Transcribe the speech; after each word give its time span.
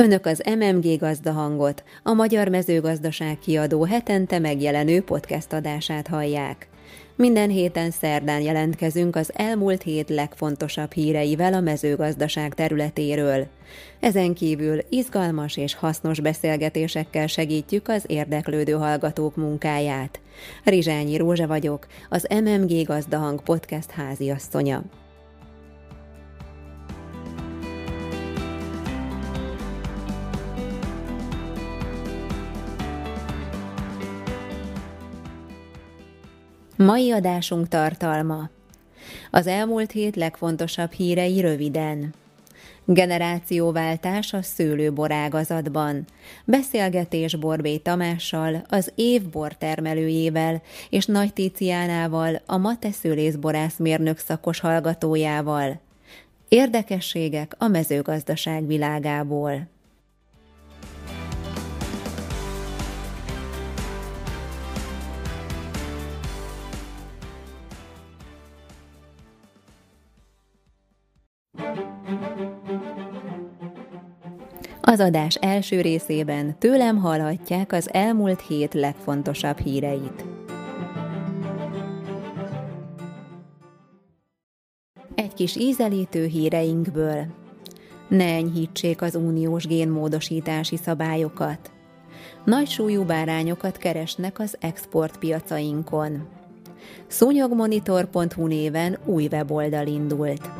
Önök 0.00 0.26
az 0.26 0.42
MMG 0.58 0.98
gazdahangot, 0.98 1.84
a 2.02 2.12
Magyar 2.12 2.48
Mezőgazdaság 2.48 3.38
kiadó 3.38 3.84
hetente 3.84 4.38
megjelenő 4.38 5.02
podcast 5.02 5.52
adását 5.52 6.06
hallják. 6.06 6.68
Minden 7.16 7.50
héten 7.50 7.90
szerdán 7.90 8.40
jelentkezünk 8.40 9.16
az 9.16 9.30
elmúlt 9.34 9.82
hét 9.82 10.08
legfontosabb 10.08 10.92
híreivel 10.92 11.54
a 11.54 11.60
mezőgazdaság 11.60 12.54
területéről. 12.54 13.46
Ezen 14.00 14.34
kívül 14.34 14.78
izgalmas 14.88 15.56
és 15.56 15.74
hasznos 15.74 16.20
beszélgetésekkel 16.20 17.26
segítjük 17.26 17.88
az 17.88 18.04
érdeklődő 18.06 18.72
hallgatók 18.72 19.36
munkáját. 19.36 20.20
Rizsányi 20.64 21.16
Rózsa 21.16 21.46
vagyok, 21.46 21.86
az 22.08 22.26
MMG 22.44 22.86
Gazdahang 22.86 23.42
podcast 23.42 23.90
háziasszonya. 23.90 24.82
Mai 36.84 37.10
adásunk 37.10 37.68
tartalma 37.68 38.50
Az 39.30 39.46
elmúlt 39.46 39.90
hét 39.90 40.16
legfontosabb 40.16 40.92
hírei 40.92 41.40
röviden. 41.40 42.14
Generációváltás 42.84 44.32
a 44.32 44.42
szőlőborágazatban. 44.42 46.04
Beszélgetés 46.44 47.36
Borbé 47.36 47.76
Tamással, 47.76 48.64
az 48.68 48.92
év 48.94 49.28
bortermelőjével 49.28 50.62
és 50.90 51.06
Nagy 51.06 51.32
Tíciánával, 51.32 52.40
a 52.46 52.56
Mate 52.56 52.90
szőlészborászmérnök 52.90 54.18
szakos 54.18 54.60
hallgatójával. 54.60 55.80
Érdekességek 56.48 57.54
a 57.58 57.68
mezőgazdaság 57.68 58.66
világából. 58.66 59.68
Az 74.90 75.00
adás 75.00 75.34
első 75.34 75.80
részében 75.80 76.58
tőlem 76.58 76.96
hallhatják 76.96 77.72
az 77.72 77.92
elmúlt 77.92 78.40
hét 78.46 78.74
legfontosabb 78.74 79.58
híreit. 79.58 80.24
Egy 85.14 85.34
kis 85.34 85.56
ízelítő 85.56 86.26
híreinkből. 86.26 87.26
Ne 88.08 88.24
enyhítsék 88.24 89.02
az 89.02 89.14
uniós 89.14 89.66
génmódosítási 89.66 90.76
szabályokat. 90.76 91.70
Nagy 92.44 92.68
súlyú 92.68 93.04
bárányokat 93.04 93.76
keresnek 93.76 94.38
az 94.38 94.56
exportpiacainkon. 94.60 96.28
Szúnyogmonitor.hu 97.06 98.46
néven 98.46 98.98
új 99.04 99.28
weboldal 99.30 99.86
indult. 99.86 100.50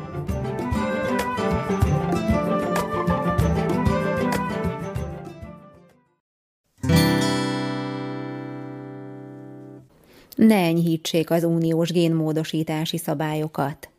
Ne 10.47 10.55
enyhítsék 10.55 11.29
az 11.29 11.43
uniós 11.43 11.91
génmódosítási 11.91 12.97
szabályokat. 12.97 13.89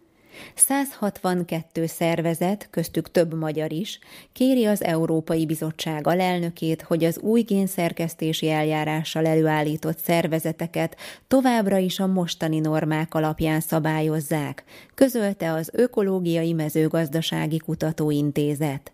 162 0.54 1.86
szervezet, 1.86 2.68
köztük 2.70 3.10
több 3.10 3.34
magyar 3.34 3.72
is, 3.72 3.98
kéri 4.32 4.64
az 4.64 4.82
Európai 4.84 5.46
Bizottság 5.46 6.06
alelnökét, 6.06 6.82
hogy 6.82 7.04
az 7.04 7.18
új 7.18 7.42
génszerkesztési 7.42 8.50
eljárással 8.50 9.26
előállított 9.26 9.98
szervezeteket 9.98 10.96
továbbra 11.28 11.76
is 11.76 12.00
a 12.00 12.06
mostani 12.06 12.58
normák 12.58 13.14
alapján 13.14 13.60
szabályozzák, 13.60 14.64
közölte 14.94 15.52
az 15.52 15.70
Ökológiai 15.72 16.52
Mezőgazdasági 16.52 17.56
Kutatóintézet. 17.56 18.92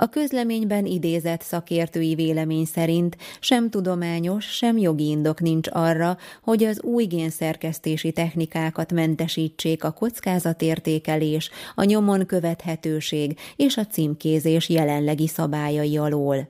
A 0.00 0.08
közleményben 0.08 0.86
idézett 0.86 1.42
szakértői 1.42 2.14
vélemény 2.14 2.64
szerint 2.64 3.16
sem 3.40 3.70
tudományos, 3.70 4.44
sem 4.44 4.78
jogi 4.78 5.08
indok 5.08 5.40
nincs 5.40 5.68
arra, 5.72 6.16
hogy 6.42 6.64
az 6.64 6.82
új 6.82 7.04
génszerkesztési 7.04 8.12
technikákat 8.12 8.92
mentesítsék 8.92 9.84
a 9.84 9.90
kockázatértékelés, 9.90 11.50
a 11.74 11.84
nyomon 11.84 12.26
követhetőség 12.26 13.38
és 13.56 13.76
a 13.76 13.86
címkézés 13.86 14.68
jelenlegi 14.68 15.26
szabályai 15.26 15.96
alól. 15.96 16.48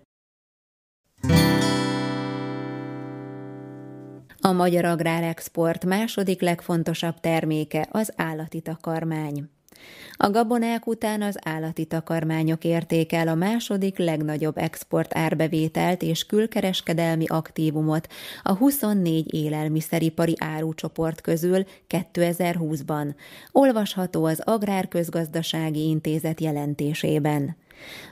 A 4.40 4.52
magyar 4.52 4.84
agrárexport 4.84 5.84
második 5.84 6.40
legfontosabb 6.40 7.20
terméke 7.20 7.88
az 7.90 8.12
állati 8.16 8.60
takarmány. 8.60 9.48
A 10.20 10.30
gabonák 10.30 10.86
után 10.86 11.22
az 11.22 11.38
állati 11.42 11.84
takarmányok 11.84 12.64
érték 12.64 13.12
el 13.12 13.28
a 13.28 13.34
második 13.34 13.98
legnagyobb 13.98 14.58
export 14.58 15.16
árbevételt 15.16 16.02
és 16.02 16.26
külkereskedelmi 16.26 17.24
aktívumot 17.26 18.08
a 18.42 18.52
24 18.52 19.34
élelmiszeripari 19.34 20.34
árucsoport 20.38 21.20
közül 21.20 21.64
2020-ban. 21.88 23.14
Olvasható 23.52 24.24
az 24.24 24.40
Agrárközgazdasági 24.44 25.88
Intézet 25.88 26.40
jelentésében. 26.40 27.56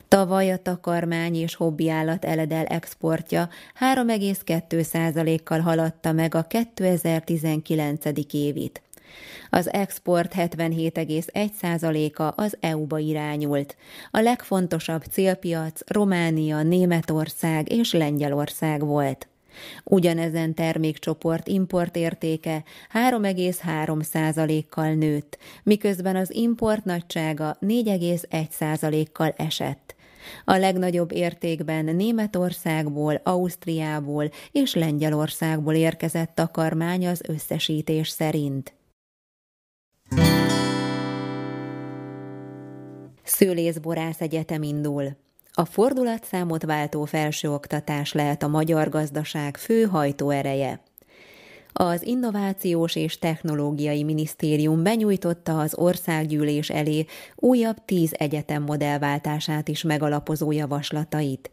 Tavaly 0.08 0.52
a 0.52 0.56
takarmány 0.56 1.34
és 1.34 1.54
hobbiállat 1.54 2.24
eledel 2.24 2.64
exportja 2.64 3.48
3,2%-kal 3.80 5.60
haladta 5.60 6.12
meg 6.12 6.34
a 6.34 6.42
2019. 6.42 8.04
évit. 8.32 8.85
Az 9.50 9.72
export 9.72 10.34
77,1%-a 10.36 12.42
az 12.42 12.56
EU-ba 12.60 12.98
irányult. 12.98 13.76
A 14.10 14.20
legfontosabb 14.20 15.02
célpiac 15.10 15.80
Románia, 15.86 16.62
Németország 16.62 17.72
és 17.72 17.92
Lengyelország 17.92 18.84
volt. 18.84 19.28
Ugyanezen 19.84 20.54
termékcsoport 20.54 21.48
importértéke 21.48 22.64
3,3%-kal 22.92 24.94
nőtt, 24.94 25.38
miközben 25.62 26.16
az 26.16 26.34
import 26.34 26.84
nagysága 26.84 27.56
4,1%-kal 27.60 29.34
esett. 29.36 29.94
A 30.44 30.56
legnagyobb 30.56 31.12
értékben 31.12 31.84
Németországból, 31.84 33.20
Ausztriából 33.24 34.30
és 34.52 34.74
Lengyelországból 34.74 35.74
érkezett 35.74 36.34
takarmány 36.34 37.06
az 37.06 37.22
összesítés 37.28 38.08
szerint. 38.08 38.75
Szőlészborász 43.38 44.20
Egyetem 44.20 44.62
indul. 44.62 45.16
A 45.52 45.64
fordulatszámot 45.64 46.62
váltó 46.62 47.04
felsőoktatás 47.04 48.12
lehet 48.12 48.42
a 48.42 48.48
magyar 48.48 48.88
gazdaság 48.88 49.56
fő 49.56 49.84
hajtóereje. 49.84 50.80
Az 51.72 52.02
Innovációs 52.02 52.96
és 52.96 53.18
Technológiai 53.18 54.02
Minisztérium 54.02 54.82
benyújtotta 54.82 55.58
az 55.58 55.74
országgyűlés 55.74 56.70
elé 56.70 57.04
újabb 57.36 57.84
tíz 57.84 58.14
egyetem 58.18 58.62
modellváltását 58.62 59.68
is 59.68 59.82
megalapozó 59.82 60.52
javaslatait. 60.52 61.50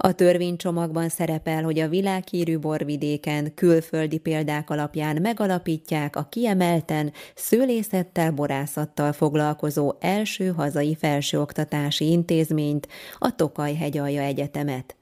A 0.00 0.12
törvénycsomagban 0.12 1.08
szerepel, 1.08 1.62
hogy 1.62 1.78
a 1.78 1.88
világhírű 1.88 2.58
borvidéken 2.58 3.54
külföldi 3.54 4.18
példák 4.18 4.70
alapján 4.70 5.20
megalapítják 5.22 6.16
a 6.16 6.26
kiemelten 6.28 7.12
szőlészettel, 7.34 8.30
borászattal 8.30 9.12
foglalkozó 9.12 9.92
első 10.00 10.48
hazai 10.48 10.94
felsőoktatási 10.94 12.10
intézményt, 12.10 12.88
a 13.18 13.34
Tokaj 13.34 13.74
hegyalja 13.74 14.22
Egyetemet 14.22 14.96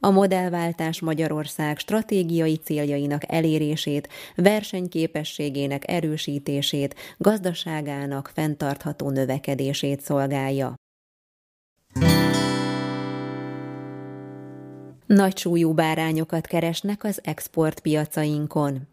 a 0.00 0.10
modellváltás 0.10 1.00
Magyarország 1.00 1.78
stratégiai 1.78 2.56
céljainak 2.56 3.32
elérését, 3.32 4.08
versenyképességének 4.36 5.90
erősítését, 5.90 6.94
gazdaságának 7.18 8.30
fenntartható 8.34 9.10
növekedését 9.10 10.00
szolgálja. 10.00 10.74
Nagy 15.06 15.36
súlyú 15.36 15.72
bárányokat 15.72 16.46
keresnek 16.46 17.04
az 17.04 17.20
exportpiacainkon. 17.22 18.88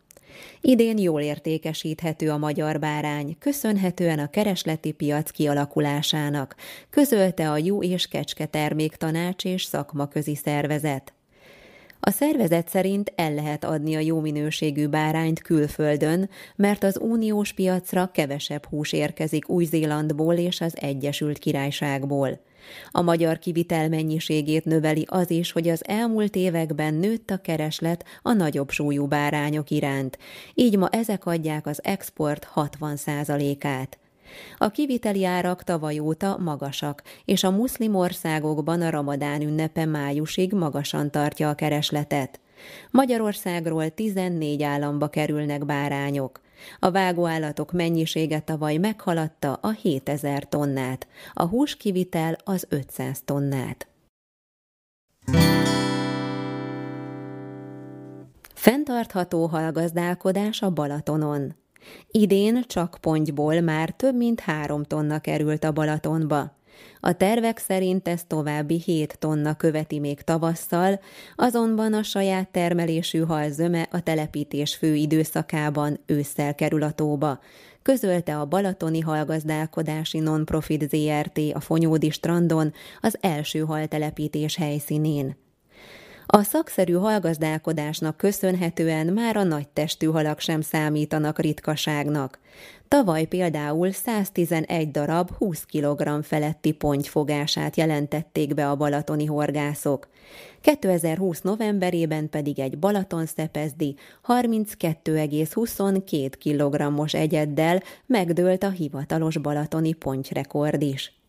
Idén 0.62 0.98
jól 0.98 1.22
értékesíthető 1.22 2.30
a 2.30 2.38
magyar 2.38 2.80
bárány, 2.80 3.36
köszönhetően 3.40 4.20
a 4.20 4.30
keresleti 4.30 4.92
piac 4.92 5.32
kialakulásának, 5.32 6.56
közölte 6.90 7.52
a 7.52 7.58
Jó 7.58 7.84
és 7.84 8.08
Kecske 8.08 8.46
Terméktanács 8.46 9.46
és 9.46 9.64
Szakmaközi 9.64 10.36
Szervezet. 10.36 11.14
A 12.00 12.10
szervezet 12.10 12.70
szerint 12.70 13.14
el 13.16 13.34
lehet 13.34 13.64
adni 13.64 13.96
a 13.96 14.00
jó 14.00 14.20
minőségű 14.20 14.88
bárányt 14.88 15.42
külföldön, 15.42 16.30
mert 16.56 16.84
az 16.84 17.00
uniós 17.02 17.54
piacra 17.54 18.12
kevesebb 18.14 18.66
hús 18.66 18.94
érkezik 18.94 19.50
Új-Zélandból 19.50 20.34
és 20.34 20.62
az 20.62 20.74
Egyesült 20.80 21.38
Királyságból. 21.38 22.40
A 22.92 23.02
magyar 23.02 23.40
kivitel 23.40 23.90
mennyiségét 23.90 24.66
növeli 24.66 25.06
az 25.10 25.32
is, 25.32 25.52
hogy 25.52 25.68
az 25.68 25.88
elmúlt 25.88 26.36
években 26.36 26.94
nőtt 26.94 27.30
a 27.30 27.38
kereslet 27.38 28.06
a 28.22 28.34
nagyobb 28.34 28.70
súlyú 28.70 29.08
bárányok 29.08 29.70
iránt, 29.70 30.18
így 30.54 30.78
ma 30.78 30.88
ezek 30.90 31.26
adják 31.26 31.66
az 31.66 31.80
export 31.84 32.48
60%-át. 32.56 34.00
A 34.58 34.70
kiviteli 34.70 35.26
árak 35.26 35.64
tavaly 35.64 36.00
óta 36.00 36.38
magasak, 36.40 37.04
és 37.26 37.44
a 37.44 37.52
muszlim 37.52 37.96
országokban 37.96 38.82
a 38.82 38.90
ramadán 38.90 39.42
ünnepe 39.42 39.86
májusig 39.86 40.54
magasan 40.54 41.12
tartja 41.12 41.50
a 41.50 41.54
keresletet. 41.54 42.40
Magyarországról 42.92 43.90
14 43.90 44.64
államba 44.64 45.08
kerülnek 45.08 45.66
bárányok. 45.66 46.42
A 46.80 46.92
vágóállatok 46.92 47.72
mennyisége 47.72 48.40
tavaly 48.40 48.78
meghaladta 48.78 49.54
a 49.54 49.70
7000 49.70 50.48
tonnát, 50.48 51.08
a 51.34 51.44
húskivitel 51.44 52.38
az 52.44 52.66
500 52.70 53.22
tonnát. 53.26 53.88
Fentartható 58.54 59.46
halgazdálkodás 59.46 60.62
a 60.62 60.70
Balatonon. 60.70 61.56
Idén 62.08 62.64
csak 62.68 62.98
pontyból 63.02 63.62
már 63.62 63.90
több 63.90 64.16
mint 64.16 64.40
három 64.40 64.84
tonna 64.84 65.20
került 65.20 65.64
a 65.64 65.72
Balatonba. 65.72 66.60
A 67.00 67.14
tervek 67.14 67.58
szerint 67.58 68.08
ez 68.08 68.24
további 68.28 68.82
7 68.86 69.16
tonna 69.20 69.56
követi 69.56 70.00
még 70.00 70.22
tavasszal, 70.22 71.00
azonban 71.36 71.94
a 71.94 72.04
saját 72.04 72.50
termelésű 72.50 73.20
hal 73.20 73.50
zöme 73.50 73.88
a 73.92 74.00
telepítés 74.00 74.76
fő 74.76 74.96
időszakában 74.96 76.00
ősszel 76.06 76.56
kerül 76.56 76.84
a 76.84 76.92
tóba, 76.92 77.40
közölte 77.82 78.38
a 78.38 78.46
Balatoni 78.46 79.00
Halgazdálkodási 79.00 80.20
Nonprofit 80.20 80.90
ZRT 80.90 81.40
a 81.54 81.60
Fonyódi 81.60 82.10
strandon 82.10 82.74
az 83.02 83.18
első 83.22 83.60
haltelepítés 83.60 84.56
helyszínén. 84.56 85.36
A 86.34 86.44
szakszerű 86.44 86.94
halgazdálkodásnak 86.94 88.18
köszönhetően 88.18 89.08
már 89.08 89.38
a 89.38 89.44
nagy 89.44 89.68
testű 89.68 90.08
halak 90.08 90.40
sem 90.40 90.62
számítanak 90.62 91.40
ritkaságnak. 91.40 92.40
Tavaly 92.88 93.26
például 93.26 93.92
111 93.92 94.92
darab 94.92 95.30
20 95.38 95.66
kg 95.66 96.24
feletti 96.24 96.72
pontyfogását 96.72 97.76
jelentették 97.76 98.54
be 98.54 98.70
a 98.70 98.76
balatoni 98.76 99.26
horgászok. 99.26 100.08
2020 100.62 101.42
novemberében 101.42 102.30
pedig 102.30 102.60
egy 102.60 102.80
Balaton 102.80 103.26
szepezdi 103.26 103.96
32,22 104.28 106.32
kg-os 106.40 107.14
egyeddel 107.14 107.82
megdőlt 108.06 108.64
a 108.64 108.70
hivatalos 108.70 109.38
balatoni 109.38 109.94
pontyrekord 109.94 110.82
is. 110.82 111.21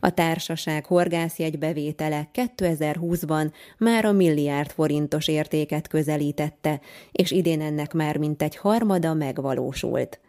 A 0.00 0.10
társaság 0.10 0.86
horgászjegy 0.86 1.58
bevétele 1.58 2.30
2020-ban 2.34 3.52
már 3.78 4.04
a 4.04 4.12
milliárd 4.12 4.70
forintos 4.70 5.28
értéket 5.28 5.88
közelítette, 5.88 6.80
és 7.12 7.30
idén 7.30 7.60
ennek 7.60 7.92
már 7.92 8.16
mintegy 8.16 8.56
harmada 8.56 9.14
megvalósult. 9.14 10.20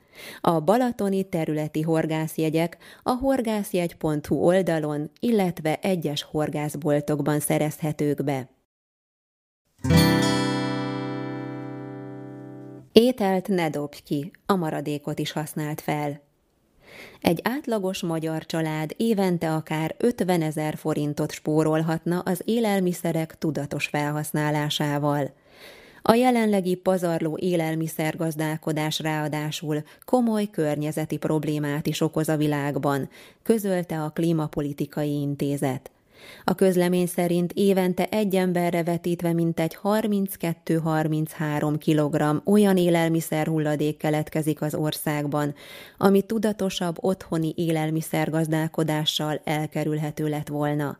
A 0.41 0.59
balatoni 0.59 1.29
területi 1.29 1.81
horgászjegyek 1.81 2.77
a 3.03 3.11
horgászjegy.hu 3.11 4.35
oldalon, 4.35 5.11
illetve 5.19 5.79
egyes 5.81 6.23
horgászboltokban 6.23 7.39
szerezhetők 7.39 8.23
be. 8.23 8.49
Ételt 12.91 13.47
ne 13.47 13.69
dobj 13.69 13.97
ki, 14.03 14.31
a 14.45 14.55
maradékot 14.55 15.19
is 15.19 15.31
használt 15.31 15.81
fel. 15.81 16.24
Egy 17.21 17.39
átlagos 17.43 18.01
magyar 18.01 18.45
család 18.45 18.93
évente 18.97 19.53
akár 19.53 19.95
50 19.97 20.41
ezer 20.41 20.77
forintot 20.77 21.31
spórolhatna 21.31 22.19
az 22.19 22.41
élelmiszerek 22.45 23.37
tudatos 23.37 23.87
felhasználásával. 23.87 25.33
A 26.01 26.13
jelenlegi 26.13 26.75
pazarló 26.75 27.37
élelmiszergazdálkodás 27.41 28.99
ráadásul 28.99 29.83
komoly 30.05 30.45
környezeti 30.51 31.17
problémát 31.17 31.87
is 31.87 32.01
okoz 32.01 32.29
a 32.29 32.37
világban, 32.37 33.09
közölte 33.43 34.01
a 34.01 34.09
Klímapolitikai 34.09 35.19
Intézet. 35.21 35.94
A 36.43 36.55
közlemény 36.55 37.05
szerint 37.05 37.51
évente 37.51 38.05
egy 38.05 38.35
emberre 38.35 38.83
vetítve 38.83 39.33
mintegy 39.33 39.77
32-33 39.83 41.75
kg 41.85 42.41
olyan 42.49 42.77
élelmiszer 42.77 43.47
hulladék 43.47 43.97
keletkezik 43.97 44.61
az 44.61 44.75
országban, 44.75 45.53
ami 45.97 46.21
tudatosabb 46.21 46.95
otthoni 46.99 47.53
élelmiszergazdálkodással 47.55 49.41
elkerülhető 49.43 50.27
lett 50.27 50.47
volna. 50.47 50.97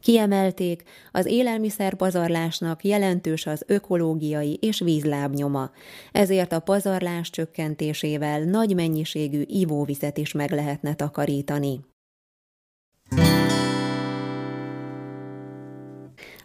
Kiemelték, 0.00 0.82
az 1.12 1.26
élelmiszer 1.26 1.94
pazarlásnak 1.94 2.84
jelentős 2.84 3.46
az 3.46 3.62
ökológiai 3.66 4.58
és 4.60 4.80
vízlábnyoma, 4.80 5.70
ezért 6.12 6.52
a 6.52 6.60
pazarlás 6.60 7.30
csökkentésével 7.30 8.40
nagy 8.40 8.74
mennyiségű 8.74 9.42
ivóvizet 9.46 10.18
is 10.18 10.32
meg 10.32 10.50
lehetne 10.50 10.94
takarítani. 10.94 11.80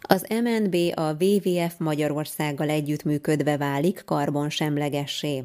Az 0.08 0.26
MNB 0.42 0.76
a 0.94 1.24
WWF 1.24 1.74
Magyarországgal 1.78 2.68
együttműködve 2.68 3.56
válik 3.56 4.02
karbonsemlegessé. 4.04 5.44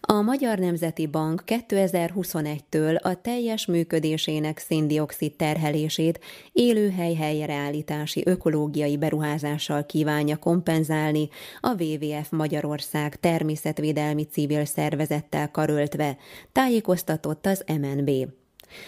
A 0.00 0.20
Magyar 0.20 0.58
Nemzeti 0.58 1.06
Bank 1.06 1.42
2021-től 1.46 3.00
a 3.02 3.20
teljes 3.20 3.66
működésének 3.66 4.58
széndiokszid 4.58 5.34
terhelését 5.34 6.20
élőhely 6.52 7.14
helyreállítási 7.14 8.22
ökológiai 8.26 8.96
beruházással 8.96 9.86
kívánja 9.86 10.36
kompenzálni 10.36 11.28
a 11.60 11.82
WWF 11.82 12.30
Magyarország 12.30 13.16
természetvédelmi 13.16 14.24
civil 14.24 14.64
szervezettel 14.64 15.50
karöltve, 15.50 16.16
tájékoztatott 16.52 17.46
az 17.46 17.64
MNB. 17.80 18.10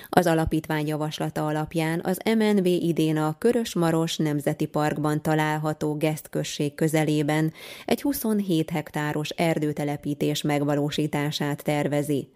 Az 0.09 0.27
alapítvány 0.27 0.87
javaslata 0.87 1.47
alapján 1.47 2.01
az 2.05 2.19
MNB 2.39 2.67
idén 2.67 3.17
a 3.17 3.39
Körös-Maros 3.39 4.17
Nemzeti 4.17 4.67
Parkban 4.67 5.23
található 5.23 5.97
Gesztközség 5.97 6.75
közelében 6.75 7.53
egy 7.85 8.03
27 8.03 8.71
hektáros 8.71 9.29
erdőtelepítés 9.29 10.43
megvalósítását 10.43 11.63
tervezi. 11.63 12.29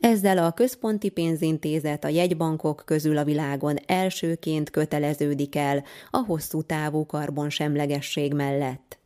Ezzel 0.00 0.38
a 0.38 0.52
központi 0.52 1.08
pénzintézet 1.08 2.04
a 2.04 2.08
jegybankok 2.08 2.82
közül 2.84 3.16
a 3.16 3.24
világon 3.24 3.76
elsőként 3.86 4.70
köteleződik 4.70 5.56
el 5.56 5.84
a 6.10 6.18
hosszú 6.18 6.62
távú 6.62 7.06
karbonsemlegesség 7.06 8.34
mellett. 8.34 9.03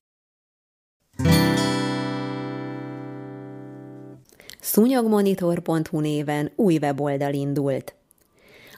Szúnyogmonitor.hu 4.69 6.01
néven 6.01 6.51
új 6.57 6.77
weboldal 6.77 7.33
indult. 7.33 7.95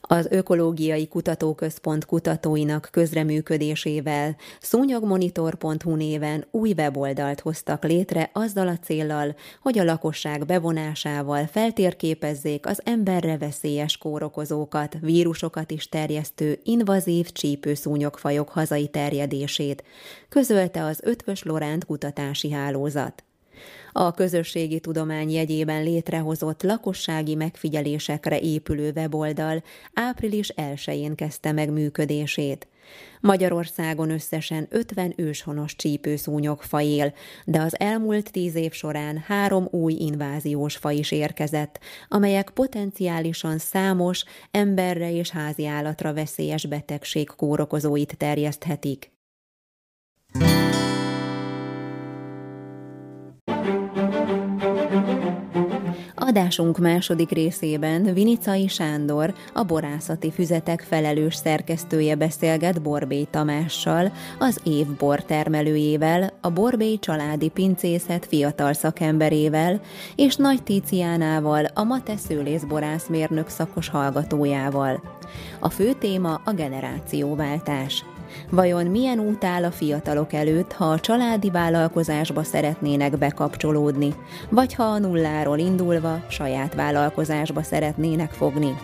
Az 0.00 0.26
Ökológiai 0.30 1.08
Kutatóközpont 1.08 2.04
kutatóinak 2.04 2.88
közreműködésével 2.92 4.36
szúnyogmonitor.hu 4.60 5.94
néven 5.94 6.44
új 6.50 6.72
weboldalt 6.76 7.40
hoztak 7.40 7.84
létre 7.84 8.30
azzal 8.32 8.68
a 8.68 8.78
céllal, 8.78 9.34
hogy 9.60 9.78
a 9.78 9.84
lakosság 9.84 10.46
bevonásával 10.46 11.46
feltérképezzék 11.46 12.66
az 12.66 12.80
emberre 12.84 13.38
veszélyes 13.38 13.96
kórokozókat, 13.96 14.96
vírusokat 15.00 15.70
is 15.70 15.88
terjesztő 15.88 16.58
invazív 16.62 17.32
csípőszúnyogfajok 17.32 18.48
hazai 18.48 18.88
terjedését, 18.88 19.84
közölte 20.28 20.84
az 20.84 21.00
Ötvös 21.02 21.42
Loránt 21.42 21.84
kutatási 21.84 22.50
hálózat. 22.50 23.24
A 23.92 24.10
közösségi 24.10 24.80
tudomány 24.80 25.30
jegyében 25.30 25.82
létrehozott 25.82 26.62
lakossági 26.62 27.34
megfigyelésekre 27.34 28.40
épülő 28.40 28.92
weboldal 28.96 29.62
április 29.94 30.52
1-én 30.56 31.14
kezdte 31.14 31.52
meg 31.52 31.70
működését. 31.70 32.68
Magyarországon 33.20 34.10
összesen 34.10 34.66
50 34.70 35.12
őshonos 35.16 35.76
csípőszúnyog 35.76 36.62
faj 36.62 36.86
él, 36.86 37.12
de 37.44 37.60
az 37.60 37.80
elmúlt 37.80 38.32
tíz 38.32 38.54
év 38.54 38.72
során 38.72 39.18
három 39.26 39.68
új 39.70 39.92
inváziós 39.92 40.76
faj 40.76 40.96
is 40.96 41.10
érkezett, 41.10 41.78
amelyek 42.08 42.50
potenciálisan 42.50 43.58
számos 43.58 44.24
emberre 44.50 45.12
és 45.12 45.30
háziállatra 45.30 46.12
veszélyes 46.12 46.66
betegség 46.66 47.28
kórokozóit 47.28 48.16
terjeszthetik. 48.16 49.19
Adásunk 56.30 56.78
második 56.78 57.30
részében 57.30 58.14
Vinicai 58.14 58.68
Sándor, 58.68 59.34
a 59.54 59.62
borászati 59.62 60.30
füzetek 60.30 60.80
felelős 60.80 61.34
szerkesztője 61.34 62.14
beszélget 62.14 62.82
Borbély 62.82 63.26
Tamással, 63.30 64.12
az 64.38 64.60
év 64.64 64.86
bortermelőjével, 64.86 66.32
a 66.40 66.50
Borbély 66.50 66.98
családi 66.98 67.48
pincészet 67.48 68.26
fiatal 68.26 68.72
szakemberével, 68.72 69.80
és 70.16 70.36
Nagy 70.36 70.62
Tíciánával, 70.62 71.64
a 71.74 71.84
Mate 71.84 72.16
szőlészborászmérnök 72.16 73.48
szakos 73.48 73.88
hallgatójával. 73.88 75.02
A 75.60 75.70
fő 75.70 75.92
téma 75.92 76.40
a 76.44 76.52
generációváltás. 76.52 78.04
Vajon 78.50 78.86
milyen 78.86 79.18
út 79.18 79.44
áll 79.44 79.64
a 79.64 79.70
fiatalok 79.70 80.32
előtt, 80.32 80.72
ha 80.72 80.84
a 80.84 81.00
családi 81.00 81.50
vállalkozásba 81.50 82.42
szeretnének 82.42 83.18
bekapcsolódni, 83.18 84.14
vagy 84.48 84.74
ha 84.74 84.82
a 84.82 84.98
nulláról 84.98 85.58
indulva 85.58 86.24
saját 86.28 86.74
vállalkozásba 86.74 87.62
szeretnének 87.62 88.30
fogni? 88.30 88.76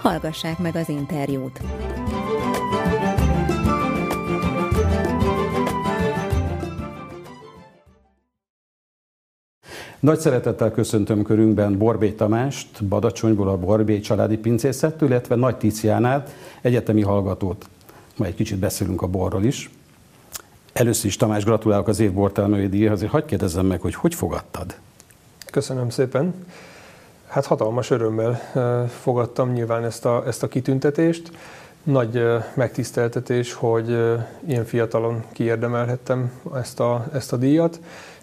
Hallgassák 0.00 0.58
meg 0.58 0.76
az 0.76 0.88
interjút! 0.88 1.60
Nagy 10.04 10.18
szeretettel 10.18 10.70
köszöntöm 10.70 11.22
körünkben 11.22 11.78
Borbé 11.78 12.10
Tamást, 12.10 12.84
Badacsonyból 12.84 13.48
a 13.48 13.56
Borbé 13.56 14.00
családi 14.00 14.36
pincészettől, 14.36 15.08
illetve 15.08 15.34
Nagy 15.34 15.56
Ticiánát, 15.56 16.30
egyetemi 16.60 17.02
hallgatót 17.02 17.68
majd 18.16 18.30
egy 18.30 18.36
kicsit 18.36 18.58
beszélünk 18.58 19.02
a 19.02 19.06
borról 19.06 19.44
is. 19.44 19.70
Először 20.72 21.06
is 21.06 21.16
Tamás, 21.16 21.44
gratulálok 21.44 21.88
az 21.88 22.00
év 22.00 22.12
bortelmői 22.12 22.68
díjhoz, 22.68 22.92
azért 22.92 23.10
hagyd 23.10 23.26
kérdezzem 23.26 23.66
meg, 23.66 23.80
hogy 23.80 23.94
hogy 23.94 24.14
fogadtad? 24.14 24.74
Köszönöm 25.50 25.90
szépen. 25.90 26.34
Hát 27.26 27.46
hatalmas 27.46 27.90
örömmel 27.90 28.40
fogadtam 28.88 29.52
nyilván 29.52 29.84
ezt 29.84 30.04
a, 30.04 30.22
ezt 30.26 30.42
a 30.42 30.48
kitüntetést. 30.48 31.30
Nagy 31.82 32.22
megtiszteltetés, 32.54 33.52
hogy 33.52 33.88
ilyen 34.46 34.64
fiatalon 34.64 35.24
kiérdemelhettem 35.32 36.32
ezt 36.54 36.80
a, 36.80 37.06
ezt 37.12 37.32
a 37.32 37.36
díjat, 37.36 37.80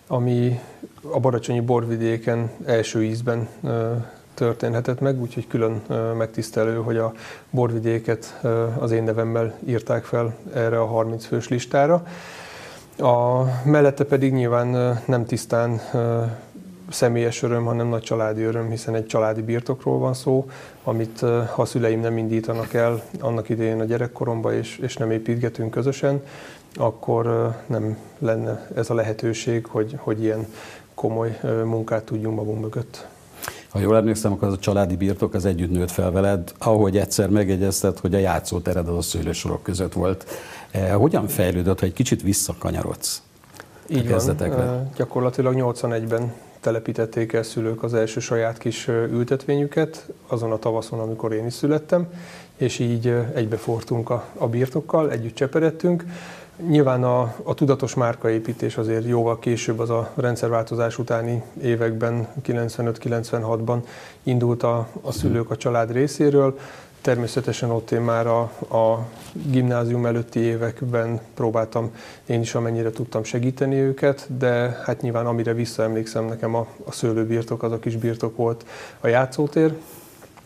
ami 0.08 0.60
a 1.02 1.20
Baracsonyi 1.20 1.60
borvidéken 1.60 2.52
első 2.66 3.04
ízben 3.04 3.48
történhetett 4.42 5.00
meg, 5.00 5.22
úgyhogy 5.22 5.48
külön 5.48 5.82
megtisztelő, 6.18 6.76
hogy 6.76 6.98
a 6.98 7.14
borvidéket 7.50 8.42
az 8.80 8.92
én 8.92 9.04
nevemmel 9.04 9.58
írták 9.66 10.04
fel 10.04 10.36
erre 10.54 10.80
a 10.80 10.86
30 10.86 11.26
fős 11.26 11.48
listára. 11.48 12.04
A 12.98 13.44
mellette 13.66 14.04
pedig 14.04 14.34
nyilván 14.34 15.02
nem 15.06 15.26
tisztán 15.26 15.82
személyes 16.90 17.44
öröm, 17.44 17.66
hanem 17.66 17.88
nagy 17.88 18.02
családi 18.02 18.42
öröm, 18.42 18.70
hiszen 18.70 18.96
egy 18.96 19.06
családi 19.06 19.42
birtokról 19.42 20.00
van 20.00 20.14
szó, 20.14 20.50
amit 20.84 21.20
ha 21.20 21.62
a 21.62 21.66
szüleim 21.66 22.00
nem 22.00 22.18
indítanak 22.18 22.74
el 22.74 23.04
annak 23.20 23.50
idején 23.50 23.80
a 23.80 23.84
gyerekkoromban, 23.86 24.54
és, 24.54 24.78
és 24.78 24.98
nem 24.98 25.12
építgetünk 25.12 25.72
közösen, 25.72 26.24
akkor 26.76 27.54
nem 27.66 27.98
lenne 28.20 28.68
ez 28.76 28.90
a 28.90 28.94
lehetőség, 28.94 29.66
hogy, 29.66 29.96
hogy 29.98 30.24
ilyen 30.24 30.48
komoly 30.94 31.40
munkát 31.66 32.04
tudjunk 32.04 32.36
magunk 32.36 32.62
mögött. 32.62 33.08
Ha 33.72 33.80
jól 33.80 33.96
emlékszem, 33.96 34.32
akkor 34.32 34.48
az 34.48 34.54
a 34.54 34.60
családi 34.60 34.96
birtok 34.96 35.34
az 35.34 35.46
együtt 35.46 35.72
nőtt 35.72 35.92
fel 35.92 36.12
veled, 36.12 36.54
ahogy 36.58 36.98
egyszer 36.98 37.30
megjegyezted, 37.30 38.00
hogy 38.00 38.16
a 38.16 38.18
játszótered 38.18 38.88
az 38.88 38.98
a 38.98 39.02
szőlősorok 39.02 39.64
között 39.64 39.94
volt. 39.94 40.26
Eh, 40.72 40.94
hogyan 40.94 41.28
fejlődött, 41.28 41.80
ha 41.80 41.86
egy 41.86 41.94
kicsit 41.94 42.22
visszakanyarodsz? 42.22 43.22
Így 43.88 44.10
van, 44.10 44.36
eh, 44.40 44.82
gyakorlatilag 44.96 45.56
81-ben 45.56 46.34
telepítették 46.60 47.34
el 47.34 47.44
szülők 47.44 47.84
az 47.84 47.94
első 47.94 48.20
saját 48.20 48.58
kis 48.58 48.88
eh, 48.88 48.96
ültetvényüket, 49.12 50.08
azon 50.28 50.52
a 50.52 50.58
tavaszon, 50.58 51.00
amikor 51.00 51.34
én 51.34 51.46
is 51.46 51.54
születtem, 51.54 52.08
és 52.58 52.80
így 52.80 53.08
egybefortunk 53.34 54.10
a, 54.10 54.26
a 54.38 54.48
birtokkal, 54.48 55.12
együtt 55.12 55.36
cseperedtünk. 55.36 56.06
Nyilván 56.68 57.04
a, 57.04 57.36
a 57.44 57.54
tudatos 57.54 57.94
márkaépítés 57.94 58.78
azért 58.78 59.06
jóval 59.06 59.40
később, 59.40 59.80
az 59.80 59.90
a 59.90 60.12
rendszerváltozás 60.16 60.98
utáni 60.98 61.44
években, 61.62 62.28
95-96-ban 62.48 63.78
indult 64.24 64.64
a, 64.64 64.88
a 65.02 65.12
szülők 65.12 65.50
a 65.50 65.58
család 65.58 65.92
részéről. 65.92 66.60
Természetesen 67.02 67.70
ott 67.70 67.92
én 67.92 68.02
már 68.02 68.28
a, 68.28 68.40
a 68.78 69.08
gimnázium 69.50 70.06
előtti 70.06 70.40
években 70.40 71.20
próbáltam 71.34 71.92
én 72.26 72.42
is 72.42 72.56
amennyire 72.56 72.92
tudtam 72.92 73.24
segíteni 73.24 73.76
őket, 73.76 74.28
de 74.38 74.80
hát 74.86 75.02
nyilván 75.02 75.26
amire 75.26 75.54
visszaemlékszem, 75.54 76.26
nekem 76.26 76.56
a, 76.56 76.68
a 76.84 76.92
szőlőbirtok, 76.92 77.64
az 77.64 77.72
a 77.72 77.80
kis 77.80 77.96
birtok 77.96 78.36
volt 78.36 78.66
a 79.00 79.08
játszótér, 79.08 79.74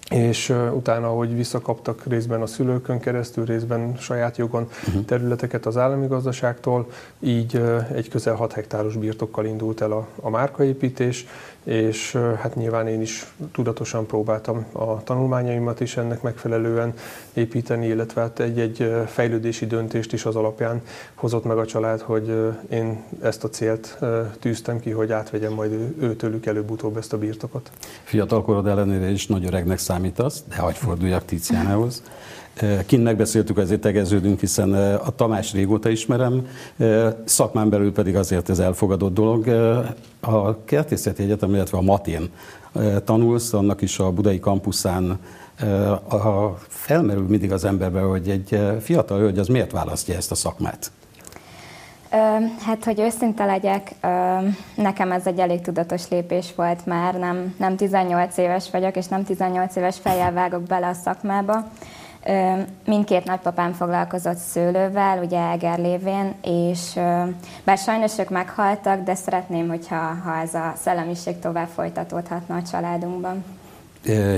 és 0.10 0.54
utána, 0.74 1.08
hogy 1.08 1.36
visszakaptak 1.36 2.04
részben 2.08 2.42
a 2.42 2.46
szülőkön 2.46 3.00
keresztül, 3.00 3.46
részben 3.46 3.96
saját 3.98 4.38
jogon 4.38 4.68
uh-huh. 4.88 5.06
területeket 5.06 5.66
az 5.66 5.78
állami 5.78 6.08
gazdaságtól, 6.08 6.88
így 7.20 7.62
egy 7.94 8.10
közel 8.10 8.36
6 8.36 8.54
hektáros 8.54 8.96
birtokkal 8.96 9.46
indult 9.46 9.82
el 9.82 9.92
a, 9.92 10.08
a 10.22 10.30
márkaépítés, 10.30 11.26
és 11.66 12.18
hát 12.42 12.56
nyilván 12.56 12.88
én 12.88 13.02
is 13.02 13.26
tudatosan 13.52 14.06
próbáltam 14.06 14.66
a 14.72 15.04
tanulmányaimat 15.04 15.80
is 15.80 15.98
ennek 15.98 16.22
megfelelően 16.22 16.94
építeni, 17.34 17.88
illetve 17.88 18.22
hát 18.22 18.40
egy-egy 18.40 18.94
fejlődési 19.08 19.66
döntést 19.66 20.14
is 20.14 20.26
az 20.26 20.36
alapján 20.36 20.82
hozott 21.14 21.44
meg 21.44 21.58
a 21.58 21.66
család, 21.66 22.02
hogy 22.02 22.54
én 22.70 23.04
ezt 23.22 23.44
a 23.44 23.50
célt 23.50 23.98
tűztem 24.40 24.80
ki, 24.80 24.90
hogy 24.90 25.12
átvegyem 25.12 25.54
majd 25.54 25.72
őtőlük 26.00 26.46
előbb-utóbb 26.46 26.98
ezt 26.98 27.14
a 27.14 27.18
birtokot. 27.18 27.72
Fiatalkorod 28.04 28.68
ellenére 28.68 29.10
is 29.10 29.28
nagy 29.28 29.46
öregnek 29.46 29.78
számítasz, 29.96 30.44
de 30.50 30.56
hagyj 30.56 30.78
forduljak 30.78 31.26
Tíciánához. 31.26 32.04
Kint 32.86 33.04
megbeszéltük, 33.04 33.58
ezért 33.58 33.82
tegeződünk, 33.82 34.40
hiszen 34.40 34.74
a 34.96 35.10
Tamás 35.10 35.54
régóta 35.54 35.90
ismerem, 35.90 36.48
szakmán 37.26 37.70
belül 37.70 37.94
pedig 37.94 38.16
azért 38.16 38.50
ez 38.50 38.60
elfogadott 38.60 39.14
dolog. 39.14 39.48
A 40.20 40.64
Kertészeti 40.66 41.24
Egyetem, 41.24 41.54
illetve 41.54 41.78
a 41.78 41.82
Matén 41.82 42.30
tanulsz, 43.04 43.54
annak 43.54 43.82
is 43.82 44.00
a 44.00 44.12
budai 44.12 44.40
kampuszán 44.40 45.20
a, 46.10 46.58
felmerül 46.68 47.26
mindig 47.28 47.52
az 47.52 47.66
emberbe, 47.66 48.00
hogy 48.00 48.30
egy 48.30 48.60
fiatal 48.82 49.20
hölgy 49.20 49.40
az 49.40 49.48
miért 49.48 49.72
választja 49.72 50.16
ezt 50.16 50.32
a 50.32 50.36
szakmát? 50.36 50.92
Hát, 52.66 52.84
hogy 52.84 53.00
őszinte 53.00 53.46
legyek, 53.46 53.92
nekem 54.76 55.12
ez 55.12 55.28
egy 55.28 55.40
elég 55.40 55.62
tudatos 55.62 56.10
lépés 56.10 56.54
volt 56.56 56.86
már, 56.86 57.14
nem, 57.14 57.56
nem 57.58 57.76
18 57.76 58.38
éves 58.38 58.72
vagyok, 58.72 58.96
és 58.96 59.08
nem 59.08 59.24
18 59.24 59.76
éves 59.76 60.00
fejjel 60.00 60.32
vágok 60.32 60.62
bele 60.62 60.88
a 60.88 60.94
szakmába. 60.94 61.68
Mindkét 62.86 63.26
nagypapám 63.26 63.74
foglalkozott 63.74 64.38
szőlővel, 64.38 65.24
ugye 65.24 65.40
Eger 65.40 65.80
lévén, 65.80 66.34
és 66.42 66.94
bár 67.64 67.78
sajnos 67.78 68.18
ők 68.18 68.30
meghaltak, 68.30 69.04
de 69.04 69.16
szeretném, 69.16 69.68
hogyha 69.68 69.96
ha 70.24 70.38
ez 70.38 70.54
a 70.54 70.74
szellemiség 70.76 71.40
tovább 71.40 71.68
folytatódhatna 71.68 72.56
a 72.56 72.62
családunkban. 72.72 73.44